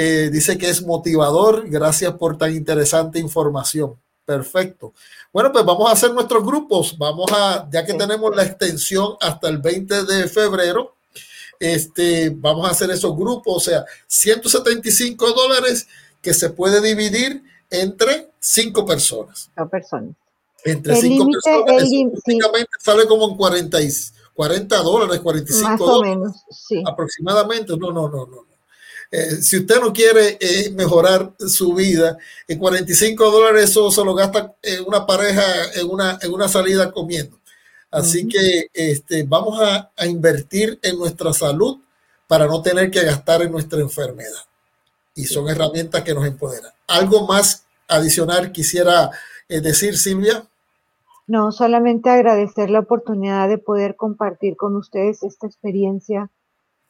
eh, 0.00 0.30
dice 0.30 0.56
que 0.56 0.70
es 0.70 0.86
motivador. 0.86 1.68
Gracias 1.68 2.14
por 2.14 2.38
tan 2.38 2.54
interesante 2.54 3.18
información. 3.18 3.96
Perfecto. 4.24 4.92
Bueno, 5.32 5.50
pues 5.50 5.64
vamos 5.64 5.90
a 5.90 5.94
hacer 5.94 6.14
nuestros 6.14 6.44
grupos. 6.44 6.96
Vamos 6.96 7.32
a, 7.32 7.68
ya 7.68 7.84
que 7.84 7.94
tenemos 7.94 8.36
la 8.36 8.44
extensión 8.44 9.16
hasta 9.20 9.48
el 9.48 9.58
20 9.58 10.04
de 10.04 10.28
febrero, 10.28 10.94
este, 11.58 12.30
vamos 12.30 12.68
a 12.68 12.70
hacer 12.70 12.90
esos 12.92 13.16
grupos, 13.16 13.56
o 13.56 13.58
sea, 13.58 13.84
175 14.06 15.32
dólares 15.32 15.88
que 16.22 16.32
se 16.32 16.50
puede 16.50 16.80
dividir 16.80 17.42
entre 17.68 18.30
cinco 18.38 18.86
personas. 18.86 19.50
personas. 19.68 20.14
Entre 20.64 20.94
cinco 20.94 21.26
personas. 21.26 21.82
Eso 21.82 22.66
sale 22.78 23.06
como 23.08 23.30
en 23.30 23.36
40, 23.36 23.78
40 24.32 24.76
dólares, 24.76 25.18
45 25.18 25.70
Más 25.70 25.80
o 25.80 26.02
menos, 26.02 26.36
sí. 26.50 26.84
aproximadamente. 26.86 27.76
No, 27.76 27.90
no, 27.90 28.08
no, 28.08 28.26
no. 28.26 28.47
Eh, 29.10 29.36
si 29.40 29.58
usted 29.58 29.80
no 29.80 29.92
quiere 29.92 30.36
eh, 30.40 30.70
mejorar 30.70 31.32
su 31.38 31.72
vida, 31.72 32.18
en 32.46 32.58
45 32.58 33.30
dólares 33.30 33.70
eso 33.70 33.90
se 33.90 34.04
lo 34.04 34.14
gasta 34.14 34.54
en 34.62 34.84
una 34.84 35.06
pareja 35.06 35.42
en 35.74 35.88
una, 35.88 36.18
en 36.20 36.32
una 36.32 36.48
salida 36.48 36.92
comiendo. 36.92 37.38
Así 37.90 38.28
que 38.28 38.68
este, 38.74 39.22
vamos 39.22 39.58
a, 39.60 39.90
invertir 40.06 40.78
en 40.82 40.98
nuestra 40.98 41.32
salud 41.32 41.78
para 42.26 42.46
no 42.46 42.60
tener 42.60 42.90
que 42.90 43.02
gastar 43.02 43.42
en 43.42 43.50
nuestra 43.50 43.80
enfermedad. 43.80 44.44
Y 45.14 45.24
son 45.24 45.48
herramientas 45.48 46.02
que 46.02 46.12
nos 46.14 46.26
empoderan. 46.26 46.70
¿Algo 46.86 47.26
más 47.26 47.64
adicional 47.88 48.52
quisiera 48.52 49.10
eh, 49.48 49.60
decir, 49.60 49.96
Silvia? 49.96 50.44
No, 51.26 51.50
solamente 51.50 52.10
agradecer 52.10 52.68
la 52.68 52.80
oportunidad 52.80 53.48
de 53.48 53.58
poder 53.58 53.96
compartir 53.96 54.56
con 54.56 54.76
ustedes 54.76 55.22
esta 55.22 55.46
experiencia 55.46 56.30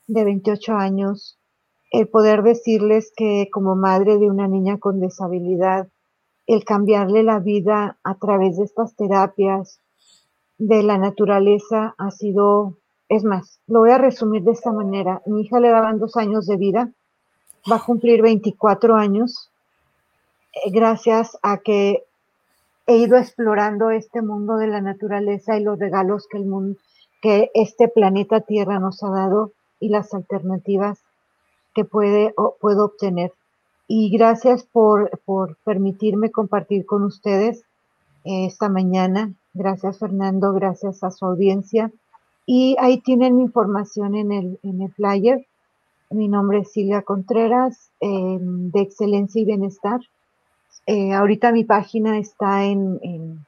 de 0.08 0.24
28 0.24 0.74
años 0.74 1.37
el 1.90 2.08
poder 2.08 2.42
decirles 2.42 3.12
que 3.16 3.48
como 3.50 3.76
madre 3.76 4.18
de 4.18 4.28
una 4.28 4.48
niña 4.48 4.78
con 4.78 5.00
deshabilidad, 5.00 5.88
el 6.46 6.64
cambiarle 6.64 7.22
la 7.22 7.38
vida 7.38 7.98
a 8.02 8.14
través 8.14 8.56
de 8.56 8.64
estas 8.64 8.94
terapias 8.94 9.80
de 10.58 10.82
la 10.82 10.98
naturaleza 10.98 11.94
ha 11.98 12.10
sido, 12.10 12.74
es 13.08 13.24
más, 13.24 13.60
lo 13.66 13.80
voy 13.80 13.90
a 13.90 13.98
resumir 13.98 14.42
de 14.42 14.52
esta 14.52 14.72
manera. 14.72 15.22
Mi 15.26 15.42
hija 15.42 15.60
le 15.60 15.70
daban 15.70 15.98
dos 15.98 16.16
años 16.16 16.46
de 16.46 16.56
vida, 16.56 16.90
va 17.70 17.76
a 17.76 17.84
cumplir 17.84 18.22
24 18.22 18.96
años, 18.96 19.50
eh, 20.52 20.70
gracias 20.70 21.38
a 21.42 21.58
que 21.58 22.04
he 22.86 22.96
ido 22.96 23.18
explorando 23.18 23.90
este 23.90 24.22
mundo 24.22 24.56
de 24.56 24.66
la 24.66 24.80
naturaleza 24.80 25.58
y 25.58 25.62
los 25.62 25.78
regalos 25.78 26.26
que 26.30 26.38
el 26.38 26.46
mundo, 26.46 26.78
que 27.20 27.50
este 27.54 27.88
planeta 27.88 28.40
Tierra 28.40 28.78
nos 28.78 29.02
ha 29.02 29.10
dado 29.10 29.52
y 29.80 29.90
las 29.90 30.14
alternativas 30.14 31.02
puede, 31.84 32.34
puedo 32.60 32.86
obtener. 32.86 33.32
Y 33.86 34.10
gracias 34.10 34.64
por, 34.64 35.18
por 35.24 35.56
permitirme 35.64 36.30
compartir 36.30 36.84
con 36.84 37.04
ustedes 37.04 37.64
eh, 38.24 38.46
esta 38.46 38.68
mañana. 38.68 39.32
Gracias 39.54 39.98
Fernando, 39.98 40.52
gracias 40.52 41.02
a 41.02 41.10
su 41.10 41.24
audiencia. 41.24 41.90
Y 42.46 42.76
ahí 42.80 42.98
tienen 43.00 43.36
mi 43.36 43.42
información 43.42 44.14
en 44.14 44.32
el, 44.32 44.58
en 44.62 44.82
el 44.82 44.92
flyer. 44.92 45.46
Mi 46.10 46.28
nombre 46.28 46.60
es 46.60 46.72
Silvia 46.72 47.02
Contreras, 47.02 47.90
em, 48.00 48.70
de 48.70 48.80
Excelencia 48.80 49.42
y 49.42 49.44
Bienestar. 49.44 50.00
Eh, 50.86 51.12
ahorita 51.12 51.52
mi 51.52 51.64
página 51.64 52.18
está 52.18 52.64
en, 52.64 52.98
en, 53.02 53.44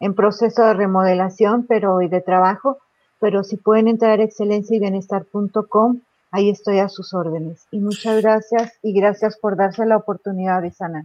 en, 0.00 0.14
proceso 0.14 0.62
de 0.64 0.74
remodelación 0.74 1.64
pero 1.66 2.02
y 2.02 2.08
de 2.08 2.20
trabajo, 2.20 2.76
pero 3.20 3.42
si 3.42 3.56
pueden 3.56 3.88
entrar 3.88 4.20
a 4.20 4.24
excelencia 4.24 4.76
y 4.76 4.80
bienestar.com, 4.80 6.00
ahí 6.32 6.50
estoy 6.50 6.80
a 6.80 6.88
sus 6.88 7.14
órdenes. 7.14 7.60
Y 7.70 7.78
muchas 7.78 8.20
gracias 8.20 8.72
y 8.82 8.92
gracias 8.92 9.36
por 9.36 9.56
darse 9.56 9.86
la 9.86 9.98
oportunidad 9.98 10.62
de 10.62 10.72
sanar. 10.72 11.04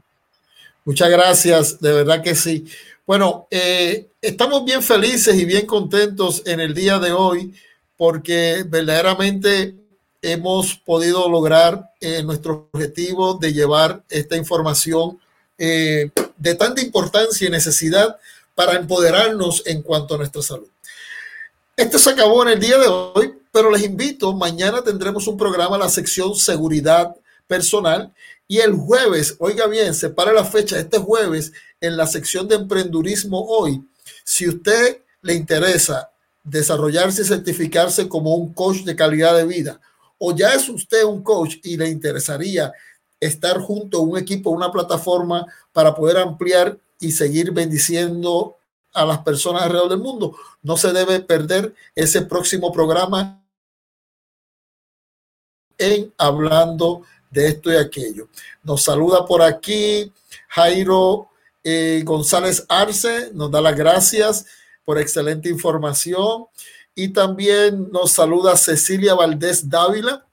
Muchas 0.86 1.10
gracias, 1.10 1.80
de 1.80 1.92
verdad 1.92 2.24
que 2.24 2.34
sí. 2.34 2.66
Bueno, 3.06 3.48
eh, 3.52 4.10
estamos 4.22 4.66
bien 4.66 4.82
felices 4.82 5.36
y 5.36 5.46
bien 5.46 5.66
contentos 5.66 6.44
en 6.46 6.62
el 6.62 6.74
día 6.74 6.98
de 6.98 7.12
hoy 7.12 7.54
porque 7.98 8.64
verdaderamente 8.68 9.76
hemos 10.22 10.76
podido 10.76 11.30
lograr 11.30 11.92
eh, 12.00 12.24
nuestro 12.24 12.70
objetivo 12.72 13.36
de 13.36 13.54
llevar 13.54 14.04
esta 14.10 14.38
información 14.38 15.20
eh, 15.58 16.10
de 16.38 16.56
tanta 16.56 16.82
importancia 16.82 17.48
y 17.48 17.52
necesidad 17.52 18.18
para 18.56 18.74
empoderarnos 18.74 19.64
en 19.66 19.82
cuanto 19.82 20.16
a 20.16 20.18
nuestra 20.18 20.42
salud. 20.42 20.68
Esto 21.76 22.00
se 22.00 22.10
acabó 22.12 22.44
en 22.44 22.50
el 22.50 22.60
día 22.60 22.78
de 22.78 22.88
hoy, 22.88 23.34
pero 23.52 23.72
les 23.72 23.84
invito, 23.84 24.34
mañana 24.34 24.84
tendremos 24.84 25.28
un 25.28 25.38
programa, 25.38 25.78
la 25.78 25.90
sección 25.90 26.36
seguridad 26.36 27.16
personal, 27.48 28.14
y 28.48 28.60
el 28.60 28.74
jueves, 28.74 29.36
oiga 29.40 29.68
bien, 29.68 29.94
separa 29.94 30.32
la 30.32 30.46
fecha, 30.46 30.80
este 30.80 31.00
jueves, 31.00 31.52
en 31.82 31.98
la 31.98 32.08
sección 32.08 32.48
de 32.48 32.56
emprendurismo 32.56 33.46
hoy, 33.46 33.84
si 34.24 34.48
usted 34.48 35.02
le 35.22 35.34
interesa 35.34 36.12
desarrollarse 36.44 37.22
y 37.22 37.26
certificarse 37.26 38.08
como 38.08 38.36
un 38.36 38.54
coach 38.54 38.84
de 38.84 38.96
calidad 38.96 39.36
de 39.36 39.46
vida, 39.46 39.82
o 40.18 40.36
ya 40.36 40.54
es 40.54 40.68
usted 40.70 41.04
un 41.04 41.22
coach 41.22 41.56
y 41.64 41.78
le 41.78 41.90
interesaría 41.90 42.72
estar 43.20 43.60
junto 43.60 44.00
a 44.00 44.02
un 44.02 44.18
equipo, 44.18 44.50
una 44.50 44.72
plataforma 44.72 45.46
para 45.74 45.94
poder 45.94 46.18
ampliar 46.18 46.78
y 47.00 47.12
seguir 47.12 47.52
bendiciendo 47.52 48.57
a 48.98 49.06
las 49.06 49.20
personas 49.20 49.64
alrededor 49.64 49.90
del 49.90 50.00
mundo. 50.00 50.36
No 50.64 50.76
se 50.76 50.92
debe 50.92 51.20
perder 51.20 51.74
ese 51.96 52.24
próximo 52.24 52.72
programa 52.72 53.44
en 55.78 56.12
Hablando 56.18 57.04
de 57.30 57.48
esto 57.50 57.72
y 57.72 57.76
aquello. 57.76 58.28
Nos 58.64 58.84
saluda 58.84 59.26
por 59.26 59.42
aquí 59.42 60.12
Jairo 60.50 61.30
eh, 61.64 62.02
González 62.04 62.66
Arce, 62.68 63.30
nos 63.34 63.52
da 63.52 63.62
las 63.62 63.76
gracias 63.76 64.46
por 64.84 64.98
excelente 64.98 65.50
información. 65.50 66.46
Y 66.96 67.10
también 67.10 67.92
nos 67.92 68.14
saluda 68.14 68.58
Cecilia 68.58 69.14
Valdés 69.14 69.70
Dávila, 69.70 70.26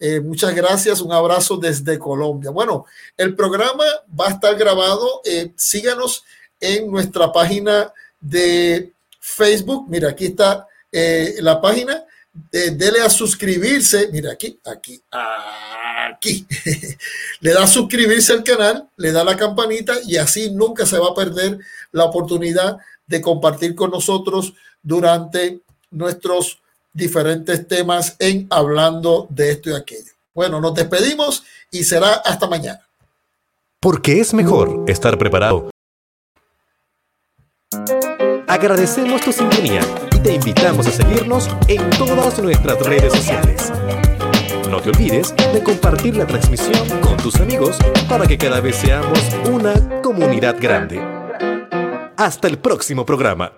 eh, 0.00 0.20
muchas 0.20 0.54
gracias, 0.54 1.00
un 1.00 1.12
abrazo 1.12 1.56
desde 1.56 1.98
Colombia. 1.98 2.50
Bueno, 2.50 2.86
el 3.16 3.34
programa 3.34 3.84
va 4.18 4.28
a 4.28 4.30
estar 4.30 4.56
grabado. 4.56 5.20
Eh, 5.24 5.52
síganos 5.56 6.24
en 6.60 6.90
nuestra 6.90 7.32
página 7.32 7.92
de 8.20 8.92
Facebook. 9.20 9.86
Mira, 9.88 10.10
aquí 10.10 10.26
está 10.26 10.66
eh, 10.90 11.36
la 11.40 11.60
página. 11.60 12.04
dele 12.52 13.00
a 13.00 13.10
suscribirse. 13.10 14.08
Mira, 14.12 14.32
aquí, 14.32 14.58
aquí, 14.64 15.00
aquí. 15.10 16.46
le 17.40 17.52
da 17.52 17.64
a 17.64 17.66
suscribirse 17.66 18.32
al 18.32 18.44
canal, 18.44 18.88
le 18.96 19.12
da 19.12 19.24
la 19.24 19.36
campanita 19.36 19.94
y 20.06 20.16
así 20.16 20.50
nunca 20.50 20.86
se 20.86 20.98
va 20.98 21.08
a 21.08 21.14
perder 21.14 21.58
la 21.92 22.04
oportunidad 22.04 22.78
de 23.06 23.20
compartir 23.20 23.74
con 23.74 23.90
nosotros 23.90 24.54
durante 24.82 25.60
nuestros 25.90 26.58
diferentes 26.92 27.66
temas 27.66 28.16
en 28.18 28.46
hablando 28.50 29.26
de 29.30 29.50
esto 29.50 29.70
y 29.70 29.74
aquello. 29.74 30.12
Bueno, 30.34 30.60
nos 30.60 30.74
despedimos 30.74 31.42
y 31.70 31.84
será 31.84 32.14
hasta 32.14 32.46
mañana. 32.46 32.80
Porque 33.80 34.20
es 34.20 34.34
mejor 34.34 34.84
estar 34.88 35.16
preparado. 35.18 35.70
Agradecemos 38.46 39.20
tu 39.20 39.30
sintonía 39.30 39.82
y 40.16 40.20
te 40.20 40.32
invitamos 40.32 40.86
a 40.86 40.90
seguirnos 40.90 41.50
en 41.68 41.90
todas 41.90 42.38
nuestras 42.38 42.80
redes 42.80 43.12
sociales. 43.12 43.70
No 44.70 44.80
te 44.80 44.88
olvides 44.88 45.34
de 45.36 45.62
compartir 45.62 46.16
la 46.16 46.26
transmisión 46.26 46.88
con 47.00 47.18
tus 47.18 47.36
amigos 47.36 47.76
para 48.08 48.26
que 48.26 48.38
cada 48.38 48.60
vez 48.60 48.76
seamos 48.76 49.20
una 49.50 50.00
comunidad 50.00 50.56
grande. 50.58 50.98
Hasta 52.16 52.48
el 52.48 52.58
próximo 52.58 53.04
programa. 53.04 53.52